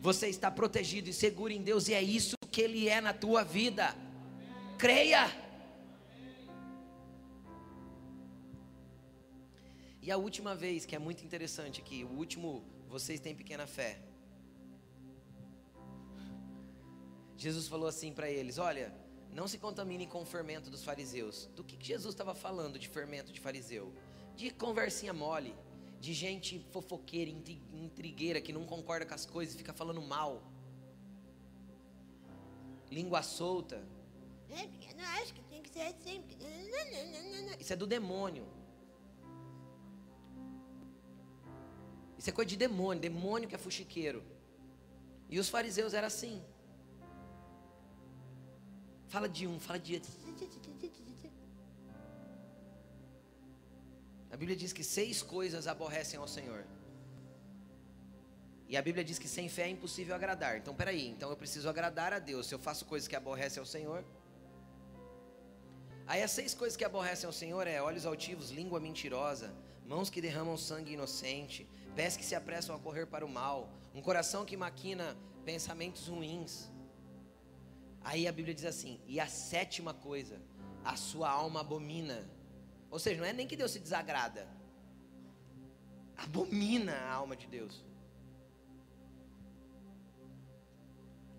[0.00, 3.42] Você está protegido e seguro em Deus e é isso que Ele é na tua
[3.42, 3.96] vida.
[4.78, 5.44] Creia.
[10.02, 14.03] E a última vez, que é muito interessante aqui, o último, vocês têm pequena fé.
[17.36, 18.94] Jesus falou assim para eles: Olha,
[19.32, 21.48] não se contaminem com o fermento dos fariseus.
[21.56, 23.92] Do que, que Jesus estava falando de fermento de fariseu?
[24.36, 25.54] De conversinha mole,
[26.00, 27.30] de gente fofoqueira,
[27.72, 30.42] intrigueira, que não concorda com as coisas e fica falando mal.
[32.90, 33.84] Língua solta.
[34.50, 36.22] É, eu não acho que tem que ser assim.
[37.58, 38.46] Isso é do demônio.
[42.16, 44.22] Isso é coisa de demônio, demônio que é fuxiqueiro.
[45.28, 46.42] E os fariseus eram assim.
[49.14, 50.10] Fala de um, fala de outro.
[54.28, 56.64] A Bíblia diz que seis coisas aborrecem ao Senhor.
[58.68, 60.56] E a Bíblia diz que sem fé é impossível agradar.
[60.56, 62.48] Então, peraí, então eu preciso agradar a Deus.
[62.48, 64.04] Se eu faço coisas que aborrecem ao Senhor.
[66.08, 69.54] Aí as seis coisas que aborrecem ao Senhor é olhos altivos, língua mentirosa,
[69.86, 74.02] mãos que derramam sangue inocente, pés que se apressam a correr para o mal, um
[74.02, 76.73] coração que maquina pensamentos ruins.
[78.04, 80.40] Aí a Bíblia diz assim: e a sétima coisa,
[80.84, 82.28] a sua alma abomina.
[82.90, 84.46] Ou seja, não é nem que Deus se desagrada,
[86.16, 87.84] abomina a alma de Deus.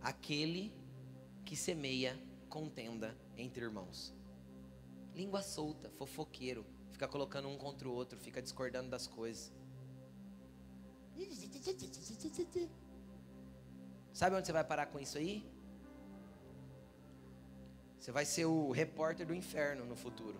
[0.01, 0.73] Aquele
[1.45, 4.13] que semeia contenda entre irmãos.
[5.13, 9.53] Língua solta, fofoqueiro, fica colocando um contra o outro, fica discordando das coisas.
[14.13, 15.54] Sabe onde você vai parar com isso aí?
[18.05, 20.39] Você vai ser o repórter do inferno no futuro.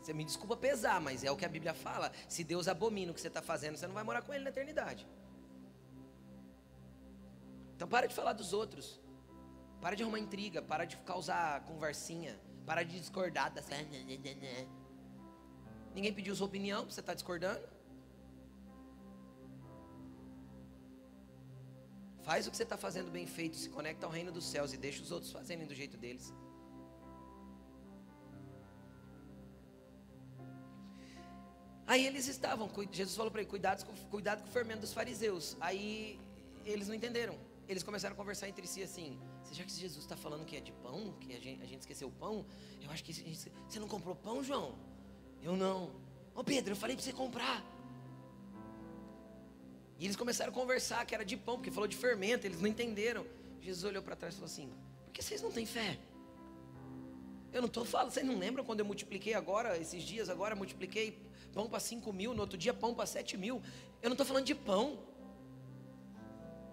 [0.00, 2.12] Você me desculpa pesar, mas é o que a Bíblia fala.
[2.28, 4.50] Se Deus abomina o que você está fazendo, você não vai morar com Ele na
[4.50, 5.08] eternidade.
[7.74, 9.00] Então para de falar dos outros.
[9.80, 10.62] Para de arrumar intriga.
[10.62, 12.38] Para de causar conversinha.
[12.64, 13.52] Para de discordar.
[15.96, 17.73] Ninguém pediu sua opinião, você está discordando?
[22.24, 24.78] Faz o que você está fazendo bem feito, se conecta ao reino dos céus e
[24.78, 26.32] deixa os outros fazerem do jeito deles.
[31.86, 35.54] Aí eles estavam, Jesus falou para ele, cuidado, cuidado com o fermento dos fariseus.
[35.60, 36.18] Aí
[36.64, 37.36] eles não entenderam.
[37.68, 39.18] Eles começaram a conversar entre si assim:
[39.52, 42.08] já que Jesus está falando que é de pão, que a gente, a gente esqueceu
[42.08, 42.46] o pão,
[42.82, 44.78] eu acho que gente, você não comprou pão, João?
[45.42, 45.90] Eu não.
[46.34, 47.62] Ô Pedro, eu falei para você comprar.
[49.98, 52.68] E eles começaram a conversar que era de pão, porque falou de fermento, eles não
[52.68, 53.26] entenderam.
[53.60, 54.72] Jesus olhou para trás e falou assim:
[55.04, 55.98] Por que vocês não têm fé?
[57.52, 61.22] Eu não estou falando, vocês não lembram quando eu multipliquei agora, esses dias agora, multipliquei
[61.52, 63.62] pão para 5 mil, no outro dia pão para 7 mil.
[64.02, 64.98] Eu não estou falando de pão.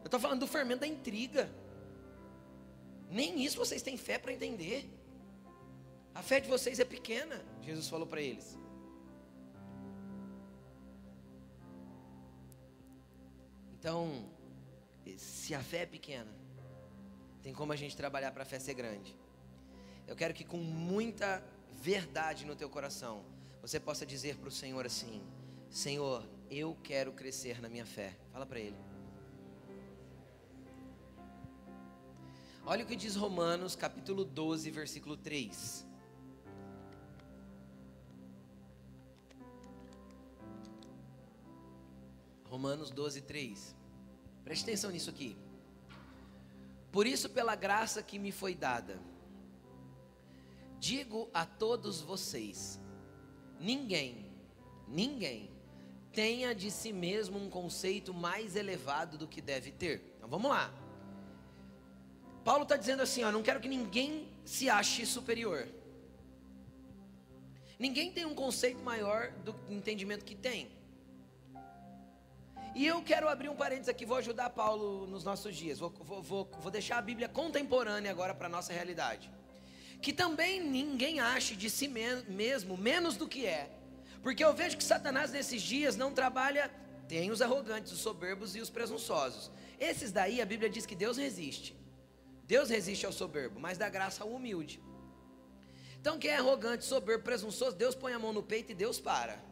[0.01, 1.49] Eu estou falando do fermento da intriga.
[3.09, 4.89] Nem isso vocês têm fé para entender.
[6.15, 8.57] A fé de vocês é pequena, Jesus falou para eles.
[13.81, 14.29] Então,
[15.17, 16.31] se a fé é pequena,
[17.41, 19.17] tem como a gente trabalhar para a fé ser grande.
[20.07, 21.43] Eu quero que com muita
[21.81, 23.25] verdade no teu coração,
[23.59, 25.23] você possa dizer para o Senhor assim:
[25.67, 28.15] Senhor, eu quero crescer na minha fé.
[28.31, 28.77] Fala para Ele.
[32.63, 35.87] Olha o que diz Romanos capítulo 12, versículo 3.
[42.61, 43.75] Romanos 12, 3.
[44.43, 45.35] Preste atenção nisso aqui.
[46.91, 48.99] Por isso, pela graça que me foi dada,
[50.79, 52.79] digo a todos vocês:
[53.59, 54.27] ninguém,
[54.87, 55.49] ninguém
[56.13, 60.13] tenha de si mesmo um conceito mais elevado do que deve ter.
[60.17, 60.71] Então vamos lá.
[62.43, 65.67] Paulo está dizendo assim: ó, não quero que ninguém se ache superior.
[67.79, 70.79] Ninguém tem um conceito maior do entendimento que tem.
[72.73, 75.79] E eu quero abrir um parênteses aqui, vou ajudar Paulo nos nossos dias.
[75.79, 79.29] Vou, vou, vou, vou deixar a Bíblia contemporânea agora para a nossa realidade.
[80.01, 83.69] Que também ninguém ache de si mesmo menos do que é.
[84.23, 86.71] Porque eu vejo que Satanás nesses dias não trabalha.
[87.07, 89.51] Tem os arrogantes, os soberbos e os presunçosos.
[89.77, 91.75] Esses daí a Bíblia diz que Deus resiste.
[92.45, 94.81] Deus resiste ao soberbo, mas dá graça ao humilde.
[95.99, 99.50] Então, quem é arrogante, soberbo, presunçoso, Deus põe a mão no peito e Deus para.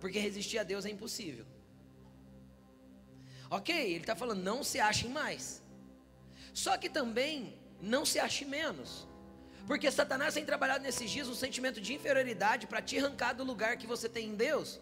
[0.00, 1.46] Porque resistir a Deus é impossível.
[3.50, 5.62] Ok, ele está falando, não se achem mais.
[6.52, 9.06] Só que também não se ache menos.
[9.66, 13.76] Porque Satanás tem trabalhado nesses dias um sentimento de inferioridade para te arrancar do lugar
[13.76, 14.80] que você tem em Deus,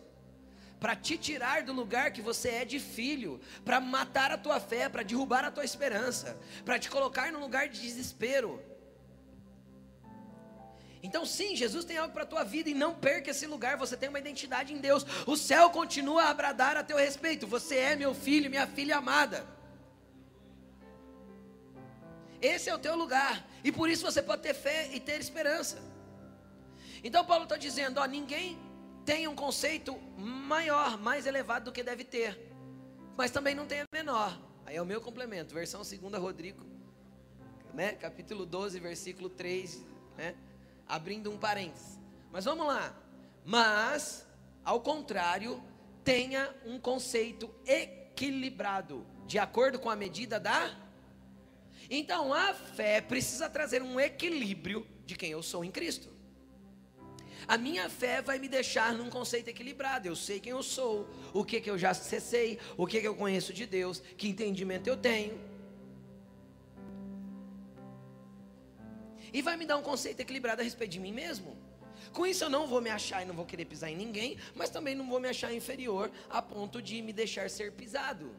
[0.80, 4.88] para te tirar do lugar que você é de filho, para matar a tua fé,
[4.88, 8.62] para derrubar a tua esperança, para te colocar num lugar de desespero.
[11.02, 13.76] Então, sim, Jesus tem algo para a tua vida e não perca esse lugar.
[13.76, 15.04] Você tem uma identidade em Deus.
[15.26, 17.46] O céu continua a bradar a teu respeito.
[17.46, 19.46] Você é meu filho, minha filha amada.
[22.40, 23.46] Esse é o teu lugar.
[23.62, 25.78] E por isso você pode ter fé e ter esperança.
[27.02, 28.58] Então Paulo está dizendo: ó, ninguém
[29.04, 32.52] tem um conceito maior, mais elevado do que deve ter.
[33.16, 34.38] Mas também não tem menor.
[34.66, 36.62] Aí é o meu complemento, versão 2 Rodrigo,
[37.72, 37.92] né?
[37.92, 39.82] capítulo 12, versículo 3,
[40.16, 40.34] né?
[40.88, 41.98] Abrindo um parênteses.
[42.32, 42.94] Mas vamos lá.
[43.44, 44.26] Mas,
[44.64, 45.62] ao contrário,
[46.02, 50.88] tenha um conceito equilibrado, de acordo com a medida da
[51.90, 56.10] então a fé precisa trazer um equilíbrio de quem eu sou em Cristo.
[57.46, 60.06] A minha fé vai me deixar num conceito equilibrado.
[60.06, 63.14] Eu sei quem eu sou, o que, que eu já cessei, o que, que eu
[63.14, 65.40] conheço de Deus, que entendimento eu tenho.
[69.32, 71.56] E vai me dar um conceito equilibrado a respeito de mim mesmo.
[72.12, 74.70] Com isso eu não vou me achar e não vou querer pisar em ninguém, mas
[74.70, 78.34] também não vou me achar inferior a ponto de me deixar ser pisado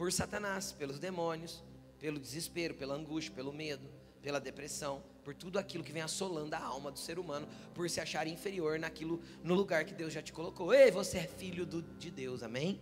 [0.00, 1.62] por Satanás, pelos demônios,
[1.98, 3.86] pelo desespero, pela angústia, pelo medo,
[4.22, 8.00] pela depressão, por tudo aquilo que vem assolando a alma do ser humano, por se
[8.00, 10.72] achar inferior naquilo, no lugar que Deus já te colocou.
[10.72, 12.80] Ei, você é filho do, de Deus, amém?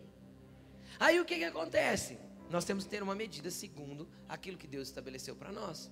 [1.00, 2.18] Aí o que, que acontece?
[2.48, 5.90] Nós temos que ter uma medida segundo aquilo que Deus estabeleceu para nós.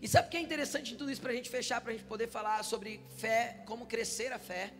[0.00, 1.94] E sabe o que é interessante em tudo isso para a gente fechar, para a
[1.94, 4.72] gente poder falar sobre fé, como crescer a fé?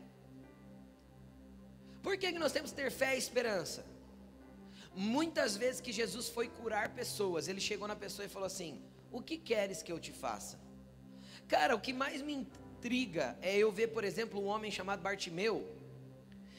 [2.02, 3.84] Por que, que nós temos que ter fé e esperança?
[4.94, 9.20] Muitas vezes que Jesus foi curar pessoas, ele chegou na pessoa e falou assim: O
[9.20, 10.58] que queres que eu te faça?
[11.48, 15.76] Cara, o que mais me intriga é eu ver, por exemplo, um homem chamado Bartimeu.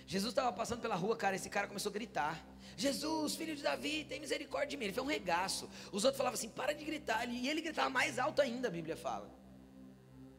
[0.06, 2.46] Jesus estava passando pela rua, cara, esse cara começou a gritar:
[2.78, 4.86] Jesus, filho de Davi, tem misericórdia de mim.
[4.86, 5.68] Ele foi um regaço.
[5.92, 7.28] Os outros falavam assim: para de gritar.
[7.28, 9.28] E ele gritava mais alto ainda, a Bíblia fala.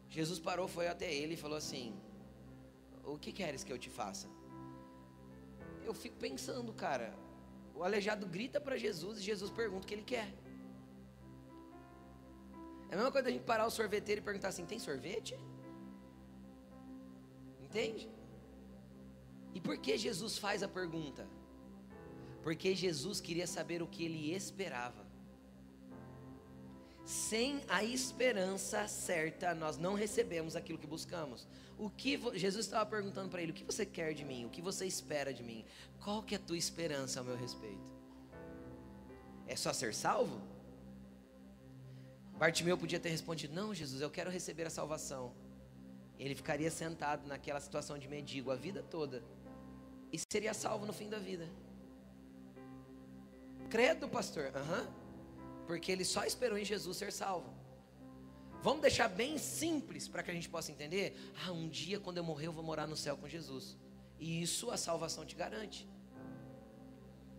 [0.08, 2.00] Jesus parou, foi até ele e falou assim:
[3.04, 4.28] O que queres que eu te faça?
[5.84, 7.12] Eu fico pensando, cara,
[7.74, 10.32] o aleijado grita para Jesus e Jesus pergunta o que ele quer.
[12.88, 15.36] É a mesma coisa da gente parar o sorveteiro e perguntar assim: tem sorvete?
[17.60, 18.08] Entende?
[19.52, 21.26] E por que Jesus faz a pergunta?
[22.48, 25.06] Porque Jesus queria saber o que ele esperava.
[27.04, 31.46] Sem a esperança certa, nós não recebemos aquilo que buscamos.
[31.76, 34.46] O que Jesus estava perguntando para ele: O que você quer de mim?
[34.46, 35.62] O que você espera de mim?
[36.02, 37.92] Qual que é a tua esperança ao meu respeito?
[39.46, 40.40] É só ser salvo?
[42.38, 45.34] Bartimeu podia ter respondido: Não, Jesus, eu quero receber a salvação.
[46.18, 49.22] Ele ficaria sentado naquela situação de mendigo a vida toda
[50.10, 51.46] e seria salvo no fim da vida.
[53.68, 54.52] Credo, pastor.
[54.54, 55.08] Uhum
[55.68, 57.52] porque ele só esperou em Jesus ser salvo.
[58.62, 61.14] Vamos deixar bem simples para que a gente possa entender?
[61.44, 63.76] Ah, um dia quando eu morrer eu vou morar no céu com Jesus.
[64.18, 65.86] E isso a salvação te garante.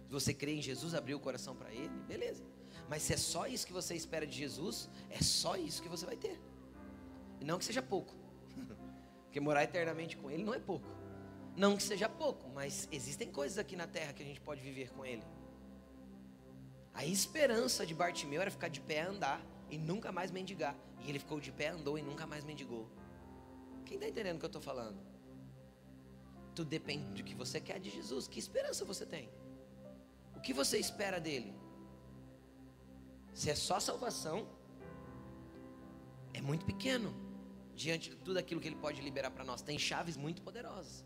[0.10, 2.44] Você crê em Jesus, abrir o coração para Ele, beleza.
[2.88, 6.06] Mas se é só isso que você espera de Jesus, é só isso que você
[6.06, 6.40] vai ter.
[7.42, 8.14] E não que seja pouco.
[9.26, 10.88] Porque morar eternamente com Ele não é pouco.
[11.56, 14.92] Não que seja pouco, mas existem coisas aqui na terra que a gente pode viver
[14.92, 15.24] com Ele.
[17.00, 20.76] A esperança de Bartimeu era ficar de pé andar e nunca mais mendigar.
[21.02, 22.90] E ele ficou de pé, andou e nunca mais mendigou.
[23.86, 25.00] Quem está entendendo o que eu estou falando?
[26.54, 28.28] Tudo depende do que você quer de Jesus.
[28.28, 29.30] Que esperança você tem?
[30.36, 31.56] O que você espera dele?
[33.34, 34.46] Se é só salvação,
[36.34, 37.16] é muito pequeno
[37.74, 39.62] diante de tudo aquilo que ele pode liberar para nós.
[39.62, 41.06] Tem chaves muito poderosas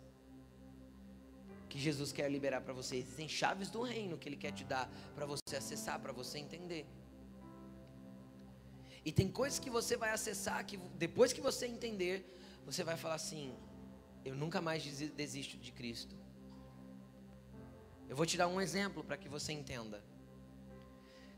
[1.74, 2.98] que Jesus quer liberar para você.
[2.98, 6.86] Existem chaves do reino que Ele quer te dar para você acessar, para você entender.
[9.04, 12.16] E tem coisas que você vai acessar que depois que você entender,
[12.64, 13.58] você vai falar assim:
[14.24, 16.16] eu nunca mais desisto de Cristo.
[18.08, 20.00] Eu vou te dar um exemplo para que você entenda.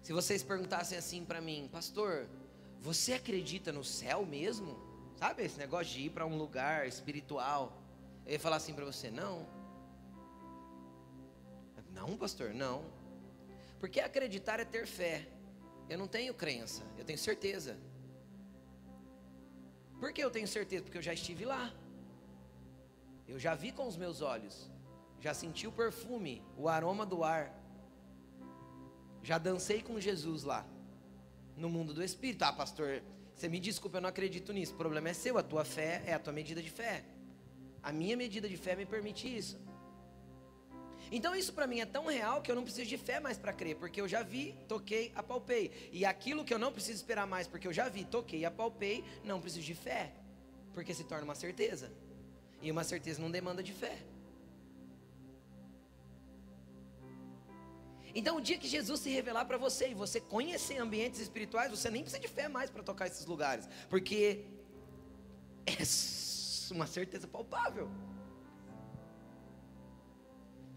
[0.02, 2.28] Se vocês perguntassem assim para mim, pastor,
[2.82, 4.78] você acredita no céu mesmo?
[5.16, 7.82] Sabe esse negócio de ir para um lugar espiritual?
[8.26, 9.65] Eu ia falar assim para você: não.
[11.96, 12.84] Não, pastor, não.
[13.80, 15.28] Porque acreditar é ter fé.
[15.90, 17.78] Eu não tenho crença, eu tenho certeza.
[20.00, 20.84] Por que eu tenho certeza?
[20.84, 21.74] Porque eu já estive lá.
[23.28, 24.70] Eu já vi com os meus olhos.
[25.20, 27.52] Já senti o perfume, o aroma do ar.
[29.24, 30.66] Já dancei com Jesus lá.
[31.56, 32.44] No mundo do Espírito.
[32.44, 33.02] Ah, pastor,
[33.36, 34.74] você me desculpa, eu não acredito nisso.
[34.74, 37.04] O problema é seu, a tua fé é a tua medida de fé.
[37.82, 39.58] A minha medida de fé me permite isso.
[41.12, 43.54] Então isso para mim é tão real que eu não preciso de fé mais para
[43.54, 45.90] crer, porque eu já vi, toquei, apalpei.
[45.92, 49.40] E aquilo que eu não preciso esperar mais, porque eu já vi, toquei, apalpei, não
[49.40, 50.12] preciso de fé,
[50.74, 51.92] porque se torna uma certeza.
[52.62, 53.98] E uma certeza não demanda de fé.
[58.18, 61.90] Então, o dia que Jesus se revelar para você e você conhecer ambientes espirituais, você
[61.90, 64.46] nem precisa de fé mais para tocar esses lugares, porque
[65.66, 65.84] é
[66.74, 67.90] uma certeza palpável.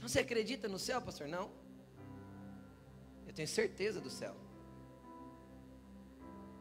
[0.00, 1.28] Você acredita no céu, pastor?
[1.28, 1.50] Não.
[3.26, 4.34] Eu tenho certeza do céu.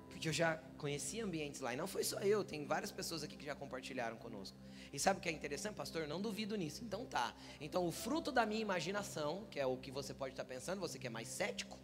[0.10, 1.74] Porque eu já conheci ambientes lá.
[1.74, 4.58] E não foi só eu, tem várias pessoas aqui que já compartilharam conosco.
[4.92, 6.02] E sabe o que é interessante, pastor?
[6.02, 6.84] Eu não duvido nisso.
[6.84, 7.36] Então tá.
[7.62, 10.98] Então o fruto da minha imaginação, que é o que você pode estar pensando, você
[10.98, 11.78] que é mais cético,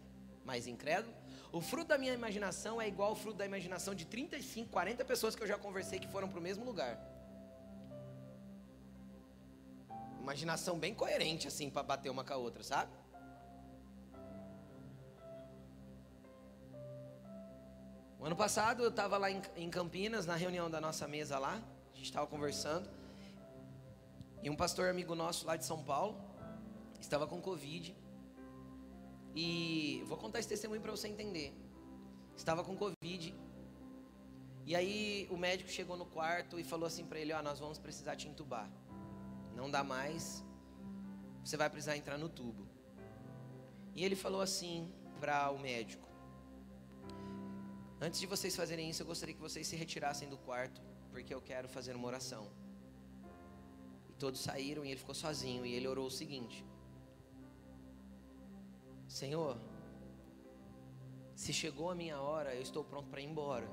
[0.44, 1.14] mais incrédulo,
[1.52, 5.36] o fruto da minha imaginação é igual ao fruto da imaginação de 35, 40 pessoas
[5.36, 7.13] que eu já conversei que foram para o mesmo lugar.
[10.24, 12.90] Imaginação bem coerente, assim, para bater uma com a outra, sabe?
[18.18, 21.62] O ano passado eu estava lá em, Campinas, na reunião da nossa mesa lá,
[21.92, 22.88] a gente estava conversando,
[24.42, 26.18] e um pastor amigo nosso lá de São Paulo
[26.98, 27.94] estava com Covid,
[29.36, 31.52] e vou contar esse testemunho para você entender.
[32.34, 33.34] Estava com Covid,
[34.64, 37.58] e aí o médico chegou no quarto e falou assim para ele: Ó, oh, nós
[37.58, 38.70] vamos precisar te entubar
[39.54, 40.44] não dá mais,
[41.44, 42.66] você vai precisar entrar no tubo.
[43.94, 44.90] E ele falou assim
[45.20, 46.08] para o médico:
[48.00, 50.80] Antes de vocês fazerem isso, eu gostaria que vocês se retirassem do quarto,
[51.10, 52.50] porque eu quero fazer uma oração.
[54.10, 55.64] E todos saíram e ele ficou sozinho.
[55.64, 56.64] E ele orou o seguinte:
[59.06, 59.56] Senhor,
[61.34, 63.68] se chegou a minha hora, eu estou pronto para ir embora.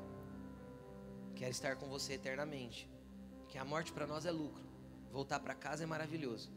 [1.35, 2.89] Quero estar com você eternamente.
[3.47, 4.70] Que a morte para nós é lucro.
[5.11, 6.49] Voltar para casa é maravilhoso.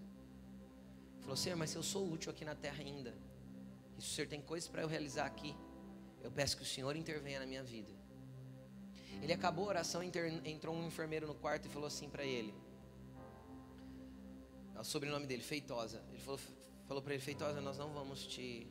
[1.14, 3.14] Ele falou, Senhor, mas se eu sou útil aqui na terra ainda,
[3.98, 5.54] e se o Senhor tem coisas para eu realizar aqui,
[6.22, 7.92] eu peço que o Senhor intervenha na minha vida.
[9.22, 12.54] Ele acabou a oração, entrou um enfermeiro no quarto e falou assim para ele:
[14.74, 16.02] é o sobrenome dele, Feitosa.
[16.10, 16.40] Ele falou,
[16.86, 18.66] falou para ele: Feitosa, nós não vamos te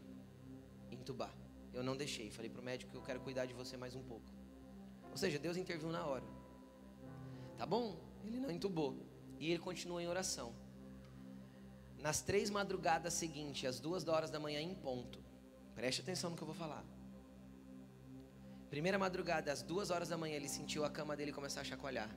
[0.92, 1.34] entubar.
[1.74, 2.30] Eu não deixei.
[2.30, 4.26] Falei para o médico que eu quero cuidar de você mais um pouco.
[5.10, 6.26] Ou seja, Deus interviu na hora.
[7.58, 7.98] Tá bom?
[8.24, 8.98] Ele não entubou.
[9.40, 10.54] E ele continua em oração.
[12.00, 15.20] Nas três madrugadas seguintes, às duas horas da manhã em ponto,
[15.74, 16.84] preste atenção no que eu vou falar.
[18.70, 22.10] Primeira madrugada, às duas horas da manhã, ele sentiu a cama dele começar a chacoalhar.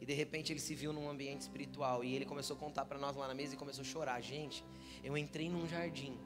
[0.00, 2.04] E de repente ele se viu num ambiente espiritual.
[2.04, 4.20] E ele começou a contar para nós lá na mesa e começou a chorar.
[4.20, 4.62] Gente,
[5.02, 6.18] eu entrei num jardim.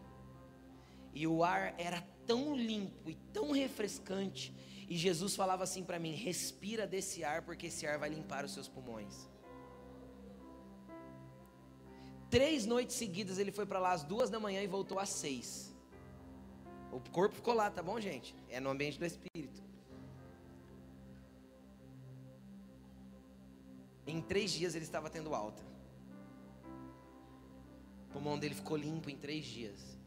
[1.14, 4.53] E o ar era tão limpo e tão refrescante.
[4.88, 8.53] E Jesus falava assim para mim: respira desse ar, porque esse ar vai limpar os
[8.53, 9.28] seus pulmões.
[12.31, 15.74] Três noites seguidas ele foi para lá às duas da manhã e voltou às seis.
[16.93, 18.35] O corpo ficou lá, tá bom, gente?
[18.49, 19.62] É no ambiente do espírito.
[24.07, 25.62] Em três dias ele estava tendo alta.
[28.09, 29.99] O pulmão dele ficou limpo em três dias.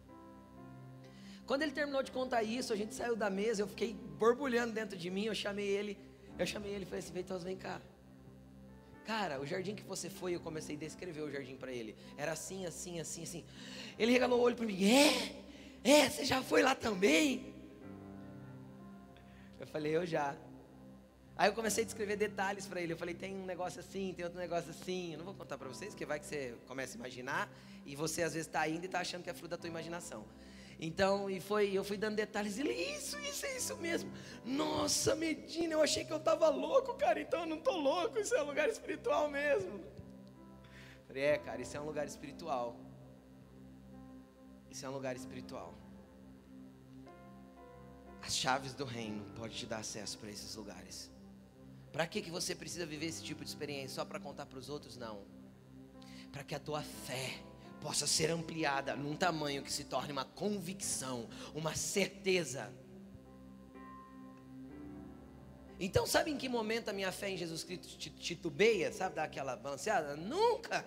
[1.46, 4.98] Quando ele terminou de contar isso, a gente saiu da mesa, eu fiquei borbulhando dentro
[4.98, 5.98] de mim, eu chamei ele,
[6.38, 7.82] eu chamei ele e falei assim, Veitoso, vem cá.
[9.06, 11.95] Cara, o jardim que você foi, eu comecei a descrever o jardim para ele.
[12.18, 13.45] Era assim, assim, assim, assim.
[13.97, 14.84] Ele regalou o olho para mim.
[14.86, 15.36] É?
[15.84, 17.54] É, você já foi lá também?
[19.60, 20.36] Eu falei, eu já.
[21.36, 22.93] Aí eu comecei a descrever detalhes para ele.
[22.93, 25.14] Eu falei, tem um negócio assim, tem outro negócio assim.
[25.14, 27.49] Eu não vou contar para vocês, porque vai que você começa a imaginar
[27.86, 30.24] e você às vezes está indo e está achando que é fruto da tua imaginação.
[30.84, 34.12] Então, e foi, eu fui dando detalhes, ele, isso, isso, é isso mesmo.
[34.44, 38.34] Nossa, Medina, eu achei que eu estava louco, cara, então eu não estou louco, isso
[38.34, 39.80] é um lugar espiritual mesmo.
[41.06, 42.76] Falei, é, cara, isso é um lugar espiritual.
[44.72, 45.76] Isso é um lugar espiritual.
[48.20, 51.12] As chaves do reino podem te dar acesso para esses lugares.
[51.92, 53.96] Para que, que você precisa viver esse tipo de experiência?
[53.98, 54.98] Só para contar para os outros?
[54.98, 55.22] Não.
[56.32, 57.44] Para que a tua fé
[57.82, 62.72] possa ser ampliada num tamanho que se torne uma convicção, uma certeza.
[65.80, 68.94] Então, sabe em que momento a minha fé em Jesus Cristo titubeia?
[68.94, 70.16] Sabe, dar aquela balanceada?
[70.16, 70.86] Nunca!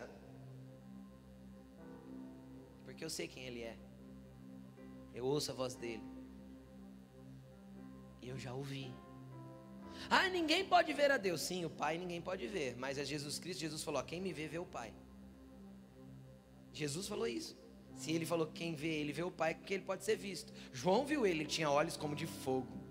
[2.85, 3.77] Porque eu sei quem Ele é.
[5.13, 6.05] Eu ouço a voz dele.
[8.23, 8.95] E eu já ouvi.
[10.09, 11.41] Ah, ninguém pode ver a Deus.
[11.41, 12.77] Sim, o Pai ninguém pode ver.
[12.77, 13.61] Mas é Jesus Cristo.
[13.61, 14.95] Jesus falou: quem me vê, vê o Pai.
[16.75, 17.57] Jesus falou isso.
[17.97, 20.53] Se ele falou quem vê ele vê o Pai, porque ele pode ser visto.
[20.73, 22.83] João viu ele, ele tinha olhos como de fogo.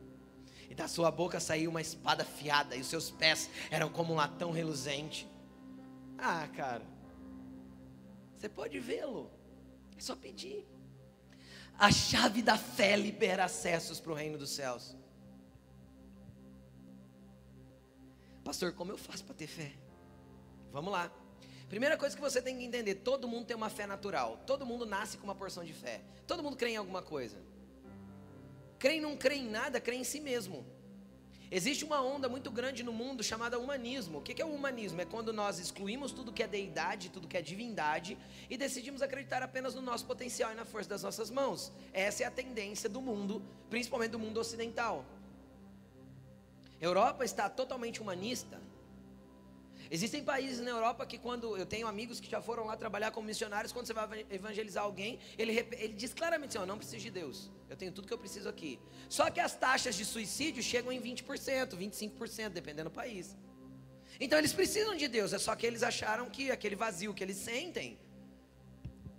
[0.69, 4.15] E da sua boca saiu uma espada afiada, e os seus pés eram como um
[4.15, 5.27] latão reluzente.
[6.17, 6.83] Ah, cara.
[8.37, 9.29] Você pode vê-lo.
[9.97, 10.65] É só pedir.
[11.77, 14.95] A chave da fé libera acessos para o reino dos céus.
[18.43, 19.73] Pastor, como eu faço para ter fé?
[20.71, 21.11] Vamos lá.
[21.69, 24.41] Primeira coisa que você tem que entender: todo mundo tem uma fé natural.
[24.45, 26.01] Todo mundo nasce com uma porção de fé.
[26.27, 27.37] Todo mundo crê em alguma coisa.
[28.79, 30.65] Crê não crê em nada, crê em si mesmo.
[31.49, 34.17] Existe uma onda muito grande no mundo chamada humanismo.
[34.17, 34.99] O que é o humanismo?
[35.01, 38.17] É quando nós excluímos tudo que é deidade, tudo que é divindade
[38.49, 41.71] e decidimos acreditar apenas no nosso potencial e na força das nossas mãos.
[41.93, 43.39] Essa é a tendência do mundo,
[43.69, 45.05] principalmente do mundo ocidental.
[46.81, 48.59] Europa está totalmente humanista.
[49.95, 53.27] Existem países na Europa que quando eu tenho amigos que já foram lá trabalhar como
[53.27, 55.51] missionários, quando você vai evangelizar alguém, ele,
[55.83, 58.49] ele diz claramente assim, ó, não preciso de Deus, eu tenho tudo que eu preciso
[58.49, 58.79] aqui.
[59.07, 63.37] Só que as taxas de suicídio chegam em 20%, 25%, dependendo do país.
[64.19, 67.37] Então eles precisam de Deus, é só que eles acharam que aquele vazio que eles
[67.37, 67.99] sentem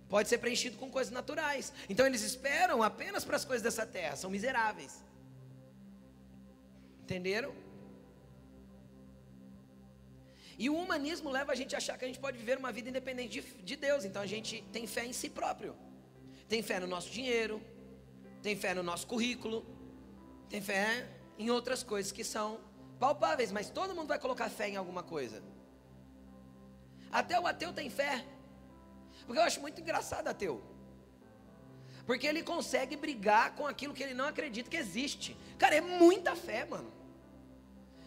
[0.09, 1.71] pode ser preenchido com coisas naturais.
[1.87, 5.01] Então eles esperam apenas para as coisas dessa terra, são miseráveis.
[7.03, 7.64] Entenderam?
[10.57, 12.89] E o humanismo leva a gente a achar que a gente pode viver uma vida
[12.89, 14.05] independente de, de Deus.
[14.05, 15.75] Então a gente tem fé em si próprio.
[16.47, 17.61] Tem fé no nosso dinheiro,
[18.41, 19.65] tem fé no nosso currículo,
[20.49, 22.59] tem fé em outras coisas que são
[22.99, 25.43] palpáveis, mas todo mundo vai colocar fé em alguma coisa.
[27.11, 28.23] Até o ateu tem fé.
[29.25, 30.61] Porque eu acho muito engraçado ateu.
[32.05, 35.35] Porque ele consegue brigar com aquilo que ele não acredita que existe.
[35.57, 36.91] Cara, é muita fé, mano.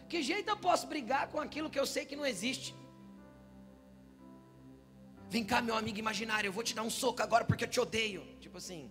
[0.09, 2.75] Que jeito eu posso brigar com aquilo que eu sei que não existe?
[5.29, 7.79] Vem cá, meu amigo imaginário, eu vou te dar um soco agora porque eu te
[7.79, 8.23] odeio.
[8.39, 8.89] Tipo assim,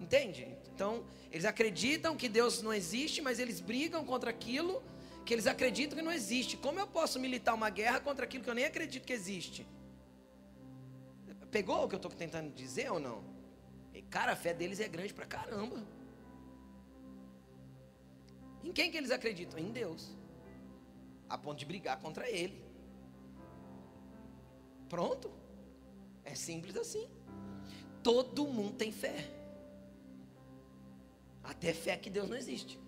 [0.00, 0.42] entende?
[0.74, 4.82] Então, eles acreditam que Deus não existe, mas eles brigam contra aquilo
[5.24, 6.56] que eles acreditam que não existe.
[6.56, 9.64] Como eu posso militar uma guerra contra aquilo que eu nem acredito que existe?
[11.52, 13.24] Pegou o que eu estou tentando dizer ou não?
[14.10, 15.80] Cara, a fé deles é grande pra caramba.
[18.64, 19.58] Em quem que eles acreditam?
[19.60, 20.16] Em Deus
[21.28, 22.64] a ponto de brigar contra ele.
[24.88, 25.30] Pronto.
[26.24, 27.08] É simples assim.
[28.02, 29.30] Todo mundo tem fé.
[31.42, 32.78] Até fé que Deus não existe.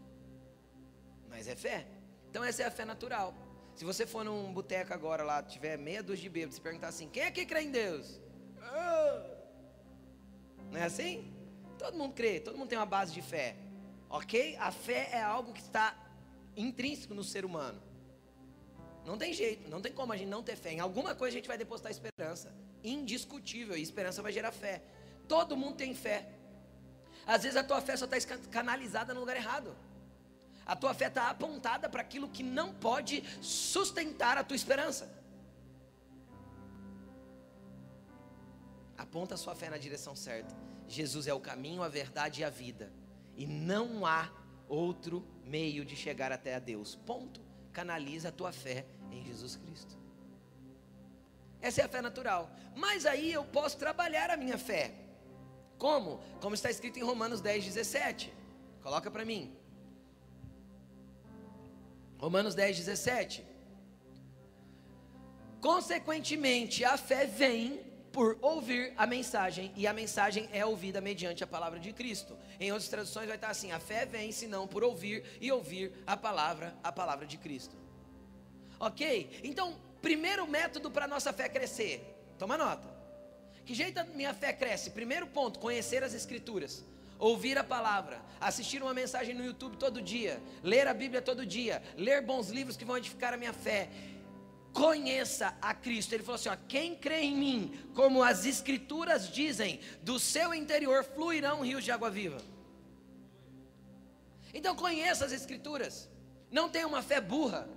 [1.29, 1.87] Mas é fé.
[2.31, 3.35] Então essa é a fé natural.
[3.75, 7.09] Se você for num boteco agora lá, tiver meia dúzia de bêbados, e perguntar assim,
[7.09, 8.21] quem aqui crê em Deus?
[10.71, 11.33] Não é assim?
[11.79, 13.57] Todo mundo crê, todo mundo tem uma base de fé.
[14.11, 14.57] Ok?
[14.57, 15.97] A fé é algo que está
[16.57, 17.81] intrínseco no ser humano.
[19.09, 20.71] Não tem jeito, não tem como a gente não ter fé.
[20.75, 22.53] Em alguma coisa a gente vai depositar esperança.
[22.85, 23.75] Indiscutível.
[23.75, 24.83] E esperança vai gerar fé.
[25.27, 26.29] Todo mundo tem fé.
[27.27, 29.75] Às vezes a tua fé só está canalizada no lugar errado.
[30.67, 35.11] A tua fé está apontada para aquilo que não pode sustentar a tua esperança.
[38.99, 40.55] Aponta a sua fé na direção certa.
[40.87, 42.93] Jesus é o caminho, a verdade e a vida.
[43.35, 44.31] E não há
[44.69, 46.95] outro meio de chegar até a Deus.
[46.95, 47.41] Ponto.
[47.73, 49.97] Canaliza a tua fé em Jesus Cristo.
[51.61, 52.51] Essa é a fé natural.
[52.75, 54.95] Mas aí eu posso trabalhar a minha fé.
[55.77, 56.21] Como?
[56.41, 58.33] Como está escrito em Romanos 10, 17.
[58.83, 59.57] Coloca para mim.
[62.19, 63.45] Romanos 10, 17.
[65.61, 67.81] Consequentemente, a fé vem
[68.13, 72.37] por ouvir a mensagem, e a mensagem é ouvida mediante a palavra de Cristo.
[72.59, 76.17] Em outras traduções vai estar assim: a fé vem senão por ouvir e ouvir a
[76.17, 77.77] palavra, a palavra de Cristo.
[78.79, 79.41] Ok?
[79.43, 82.03] Então, primeiro método para nossa fé crescer.
[82.39, 82.89] Toma nota.
[83.65, 84.91] Que jeito a minha fé cresce?
[84.91, 86.85] Primeiro ponto, conhecer as escrituras.
[87.19, 91.83] Ouvir a palavra, assistir uma mensagem no YouTube todo dia, ler a Bíblia todo dia,
[91.97, 93.91] ler bons livros que vão edificar a minha fé.
[94.73, 96.13] Conheça a Cristo.
[96.15, 101.03] Ele falou assim: ó, quem crê em mim, como as escrituras dizem, do seu interior
[101.03, 102.41] fluirão rios de água viva.
[104.55, 106.09] Então conheça as escrituras.
[106.51, 107.69] Não tenha uma fé burra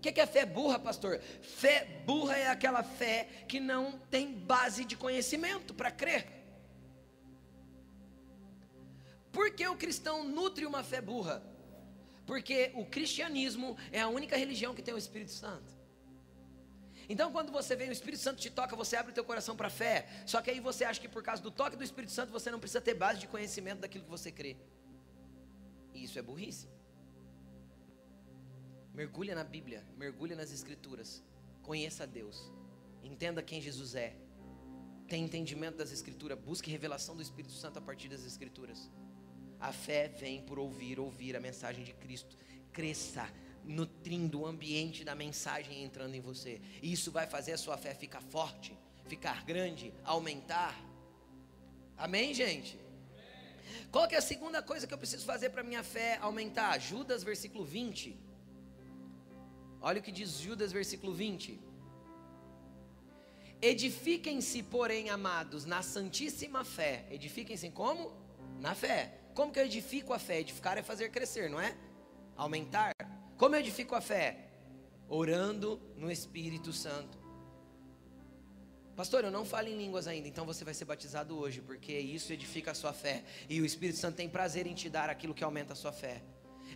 [0.00, 1.20] que, que é fé burra, pastor?
[1.42, 6.26] Fé burra é aquela fé que não tem base de conhecimento para crer.
[9.32, 11.42] Por que o cristão nutre uma fé burra?
[12.26, 15.74] Porque o cristianismo é a única religião que tem o Espírito Santo.
[17.08, 19.68] Então, quando você vem, o Espírito Santo te toca, você abre o teu coração para
[19.68, 20.08] a fé.
[20.26, 22.58] Só que aí você acha que por causa do toque do Espírito Santo você não
[22.58, 24.56] precisa ter base de conhecimento daquilo que você crê.
[25.94, 26.68] E isso é burrice.
[28.96, 31.22] Mergulha na Bíblia, mergulha nas Escrituras,
[31.62, 32.50] conheça Deus,
[33.02, 34.16] entenda quem Jesus é,
[35.06, 38.90] tenha entendimento das Escrituras, busque revelação do Espírito Santo a partir das Escrituras.
[39.60, 42.38] A fé vem por ouvir, ouvir a mensagem de Cristo.
[42.72, 43.30] Cresça,
[43.62, 46.58] nutrindo o ambiente da mensagem entrando em você.
[46.82, 48.74] E isso vai fazer a sua fé ficar forte,
[49.04, 50.74] ficar grande, aumentar.
[51.98, 52.80] Amém, gente?
[53.92, 56.78] Qual que é a segunda coisa que eu preciso fazer para minha fé aumentar?
[56.78, 58.25] Judas, versículo 20.
[59.80, 61.60] Olha o que diz Judas, versículo 20.
[63.60, 67.06] Edifiquem-se, porém, amados, na santíssima fé.
[67.10, 68.12] Edifiquem-se como?
[68.60, 69.20] Na fé.
[69.34, 70.40] Como que eu edifico a fé?
[70.40, 71.76] Edificar é fazer crescer, não é?
[72.36, 72.92] Aumentar.
[73.36, 74.48] Como eu edifico a fé?
[75.08, 77.26] Orando no Espírito Santo.
[78.96, 82.32] Pastor, eu não falo em línguas ainda, então você vai ser batizado hoje, porque isso
[82.32, 83.24] edifica a sua fé.
[83.46, 86.22] E o Espírito Santo tem prazer em te dar aquilo que aumenta a sua fé.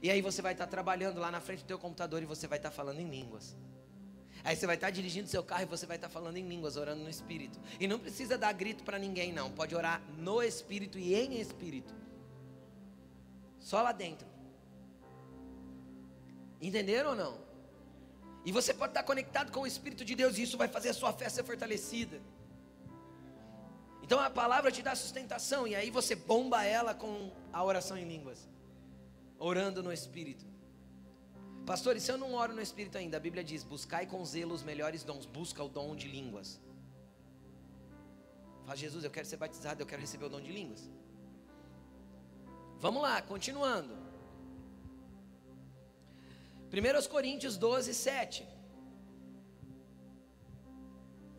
[0.02, 2.58] E aí você vai estar trabalhando lá na frente do teu computador e você vai
[2.58, 3.56] estar falando em línguas.
[4.42, 7.02] Aí você vai estar dirigindo seu carro e você vai estar falando em línguas, orando
[7.02, 7.60] no Espírito.
[7.78, 9.50] E não precisa dar grito para ninguém, não.
[9.50, 11.94] Pode orar no Espírito e em Espírito.
[13.58, 14.26] Só lá dentro.
[16.60, 17.50] Entenderam ou não?
[18.44, 20.94] E você pode estar conectado com o Espírito de Deus e isso vai fazer a
[20.94, 22.20] sua fé ser fortalecida.
[24.02, 28.04] Então a palavra te dá sustentação e aí você bomba ela com a oração em
[28.04, 28.48] línguas,
[29.40, 30.46] orando no Espírito.
[31.66, 33.16] Pastor, e se eu não oro no Espírito ainda?
[33.16, 36.60] A Bíblia diz: buscai com zelo os melhores dons, busca o dom de línguas.
[38.64, 40.88] Fala, Jesus, eu quero ser batizado, eu quero receber o dom de línguas.
[42.78, 43.94] Vamos lá, continuando.
[46.72, 48.46] 1 Coríntios 12, 7.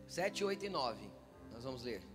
[0.06, 1.10] 7, 8 e 9.
[1.52, 2.11] Nós vamos ler.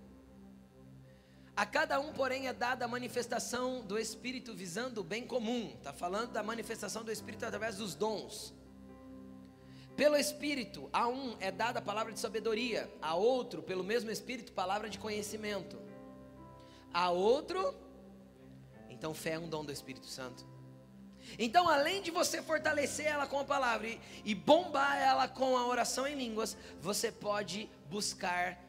[1.57, 5.73] A cada um, porém, é dada a manifestação do Espírito visando o bem comum.
[5.75, 8.53] Está falando da manifestação do Espírito através dos dons.
[9.95, 14.51] Pelo Espírito, a um é dada a palavra de sabedoria, a outro, pelo mesmo Espírito,
[14.51, 15.81] palavra de conhecimento.
[16.93, 17.73] A outro,
[18.87, 20.45] então fé é um dom do Espírito Santo.
[21.39, 25.65] Então, além de você fortalecer ela com a palavra e, e bombar ela com a
[25.65, 28.63] oração em línguas, você pode buscar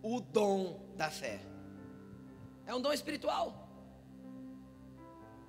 [0.00, 1.47] o dom da fé.
[2.68, 3.46] É um dom espiritual.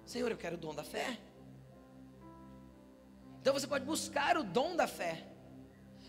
[0.05, 1.19] Senhor, eu quero o dom da fé.
[3.41, 5.15] Então você pode buscar o dom da fé.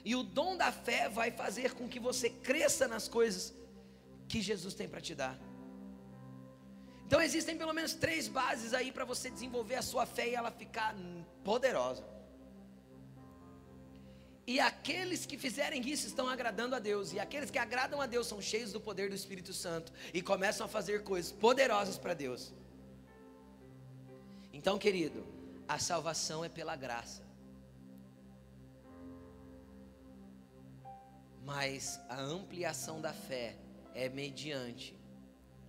[0.04, 3.52] E o dom da fé vai fazer com que você cresça nas coisas
[4.28, 5.36] que Jesus tem para te dar.
[7.06, 10.52] Então existem pelo menos três bases aí para você desenvolver a sua fé e ela
[10.52, 10.94] ficar
[11.42, 12.04] poderosa.
[14.52, 17.12] E aqueles que fizerem isso estão agradando a Deus.
[17.12, 20.66] E aqueles que agradam a Deus são cheios do poder do Espírito Santo e começam
[20.66, 22.52] a fazer coisas poderosas para Deus.
[24.52, 25.24] Então, querido,
[25.68, 27.22] a salvação é pela graça.
[31.44, 33.56] Mas a ampliação da fé
[33.94, 34.98] é mediante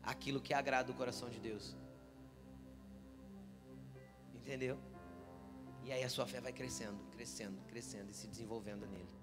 [0.02, 1.76] aquilo que agrada o coração de Deus.
[4.34, 4.76] Entendeu?
[5.84, 9.21] E aí a sua fé vai crescendo, crescendo, crescendo e se desenvolvendo nele.